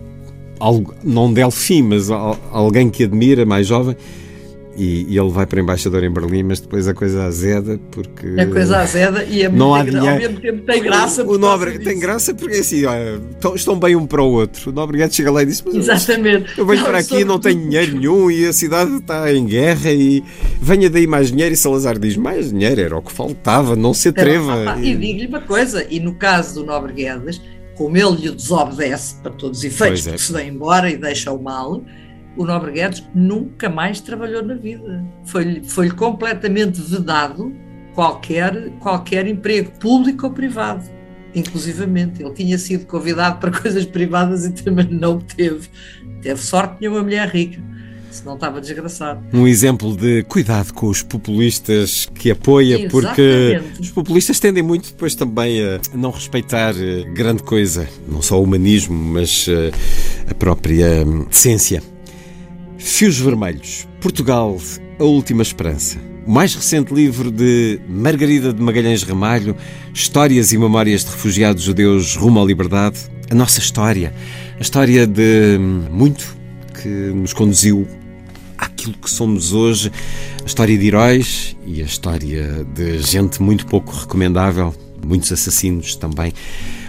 algo, 0.58 0.94
não 1.04 1.30
Delfim, 1.30 1.82
mas 1.82 2.08
alguém 2.10 2.88
que 2.88 3.04
admira, 3.04 3.44
mais 3.44 3.66
jovem, 3.66 3.96
e, 4.76 5.06
e, 5.08 5.18
ele 5.18 5.30
vai 5.30 5.46
para 5.46 5.60
embaixador 5.60 6.04
em 6.04 6.10
Berlim, 6.10 6.42
mas 6.42 6.60
depois 6.60 6.86
a 6.86 6.94
coisa 6.94 7.24
azeda 7.24 7.80
porque. 7.90 8.26
A 8.38 8.46
coisa 8.46 8.78
azeda 8.78 9.24
e 9.24 9.42
é 9.42 9.48
não 9.50 9.74
há 9.74 9.82
dinheiro. 9.82 10.08
ao 10.08 10.16
mesmo 10.18 10.40
tempo 10.40 10.62
tem 10.62 10.82
graça. 10.82 11.24
O, 11.24 11.32
o 11.34 11.38
Nobre 11.38 11.78
tem 11.78 11.98
graça 11.98 12.34
porque 12.34 12.56
assim, 12.56 12.84
olha, 12.84 13.20
estão 13.54 13.78
bem 13.78 13.96
um 13.96 14.06
para 14.06 14.22
o 14.22 14.30
outro. 14.30 14.70
O 14.70 14.72
Nobre 14.72 14.98
chega 15.10 15.30
lá 15.30 15.42
e 15.42 15.46
diz: 15.46 15.64
Exatamente. 15.66 16.58
Eu 16.58 16.66
venho 16.66 16.84
para 16.84 16.98
aqui 16.98 17.24
não 17.24 17.38
tenho 17.38 17.60
dinheiro 17.60 17.96
nenhum 17.96 18.30
e 18.30 18.46
a 18.46 18.52
cidade 18.52 18.96
está 18.96 19.32
em 19.32 19.46
guerra 19.46 19.90
e 19.90 20.22
venha 20.60 20.90
daí 20.90 21.06
mais 21.06 21.30
dinheiro. 21.30 21.54
E 21.54 21.56
Salazar 21.56 21.98
diz: 21.98 22.16
Mais 22.16 22.50
dinheiro, 22.50 22.80
era 22.80 22.96
o 22.96 23.02
que 23.02 23.12
faltava, 23.12 23.74
não 23.74 23.94
se 23.94 24.08
atreva. 24.08 24.76
e, 24.80 24.92
e 24.92 24.96
digo-lhe 24.96 25.26
uma 25.26 25.40
coisa: 25.40 25.86
e 25.88 25.98
no 26.00 26.14
caso 26.14 26.60
do 26.60 26.66
Nobre 26.66 26.92
Guedes, 26.92 27.40
como 27.76 27.96
ele 27.96 28.16
lhe 28.16 28.30
desobedece 28.30 29.16
para 29.22 29.32
todos 29.32 29.58
os 29.58 29.64
efeitos, 29.64 30.06
é. 30.06 30.10
porque 30.10 30.22
se 30.22 30.32
vem 30.32 30.48
embora 30.48 30.90
e 30.90 30.96
deixa 30.96 31.32
o 31.32 31.42
mal 31.42 31.82
o 32.36 32.44
Nobre 32.44 32.72
Guedes 32.72 33.04
nunca 33.14 33.68
mais 33.68 34.00
trabalhou 34.00 34.42
na 34.42 34.54
vida. 34.54 35.04
Foi-lhe 35.24 35.62
foi 35.64 35.90
completamente 35.90 36.80
vedado 36.80 37.52
qualquer, 37.94 38.70
qualquer 38.78 39.26
emprego, 39.26 39.72
público 39.80 40.26
ou 40.26 40.32
privado, 40.32 40.84
inclusivamente. 41.34 42.22
Ele 42.22 42.34
tinha 42.34 42.58
sido 42.58 42.86
convidado 42.86 43.38
para 43.38 43.50
coisas 43.58 43.84
privadas 43.86 44.44
e 44.44 44.52
também 44.52 44.86
não 44.88 45.18
teve. 45.18 45.68
Teve 46.20 46.40
sorte 46.40 46.80
de 46.80 46.88
uma 46.88 47.02
mulher 47.02 47.28
rica. 47.28 47.60
Senão 48.10 48.34
estava 48.34 48.60
desgraçado. 48.62 49.22
Um 49.32 49.46
exemplo 49.46 49.94
de 49.94 50.22
cuidado 50.22 50.72
com 50.72 50.86
os 50.86 51.02
populistas 51.02 52.08
que 52.14 52.30
apoia, 52.30 52.80
Exatamente. 52.80 52.90
porque 52.90 53.62
os 53.78 53.90
populistas 53.90 54.40
tendem 54.40 54.62
muito 54.62 54.88
depois 54.88 55.14
também 55.14 55.62
a 55.62 55.78
não 55.94 56.10
respeitar 56.10 56.74
eh, 56.78 57.04
grande 57.12 57.42
coisa, 57.42 57.86
não 58.08 58.22
só 58.22 58.40
o 58.40 58.44
humanismo, 58.44 58.96
mas 58.96 59.46
eh, 59.48 59.70
a 60.30 60.34
própria 60.34 61.04
hum, 61.06 61.26
ciência. 61.30 61.82
Fios 62.86 63.18
Vermelhos, 63.18 63.86
Portugal, 64.00 64.56
a 64.98 65.04
última 65.04 65.42
esperança. 65.42 65.98
O 66.24 66.30
mais 66.30 66.54
recente 66.54 66.94
livro 66.94 67.30
de 67.30 67.78
Margarida 67.86 68.54
de 68.54 68.62
Magalhães 68.62 69.02
Ramalho, 69.02 69.54
Histórias 69.92 70.52
e 70.52 70.56
Memórias 70.56 71.04
de 71.04 71.10
Refugiados 71.10 71.64
Judeus 71.64 72.16
rumo 72.16 72.40
à 72.40 72.44
liberdade. 72.44 73.00
A 73.28 73.34
nossa 73.34 73.58
história, 73.58 74.14
a 74.56 74.62
história 74.62 75.06
de 75.06 75.58
muito 75.90 76.34
que 76.80 76.88
nos 76.88 77.34
conduziu 77.34 77.86
àquilo 78.56 78.94
que 78.94 79.10
somos 79.10 79.52
hoje, 79.52 79.92
a 80.42 80.46
história 80.46 80.78
de 80.78 80.86
heróis 80.86 81.54
e 81.66 81.82
a 81.82 81.84
história 81.84 82.64
de 82.72 82.98
gente 83.00 83.42
muito 83.42 83.66
pouco 83.66 83.92
recomendável, 83.94 84.72
muitos 85.04 85.30
assassinos 85.32 85.96
também. 85.96 86.32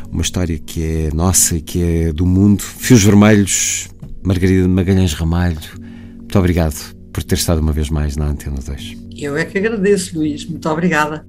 Uma 0.10 0.22
história 0.22 0.58
que 0.58 0.82
é 0.82 1.10
nossa 1.14 1.58
e 1.58 1.62
que 1.62 1.84
é 1.84 2.14
do 2.14 2.26
mundo. 2.26 2.62
Fios 2.62 3.04
Vermelhos, 3.04 3.90
Margarida 4.24 4.62
de 4.62 4.70
Magalhães 4.70 5.14
Ramalho, 5.14 5.87
muito 6.28 6.40
obrigado 6.40 6.94
por 7.14 7.24
ter 7.24 7.36
estado 7.36 7.62
uma 7.62 7.72
vez 7.72 7.90
mais 7.90 8.18
na 8.18 8.26
Antena 8.26 8.58
2. 8.60 8.98
Eu 9.18 9.38
é 9.38 9.46
que 9.46 9.58
agradeço, 9.58 10.18
Luís. 10.18 10.46
Muito 10.46 10.70
obrigada. 10.70 11.26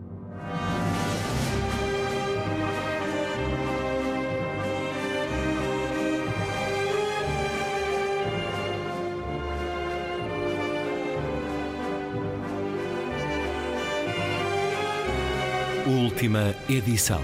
Última 15.87 16.57
edição. 16.69 17.23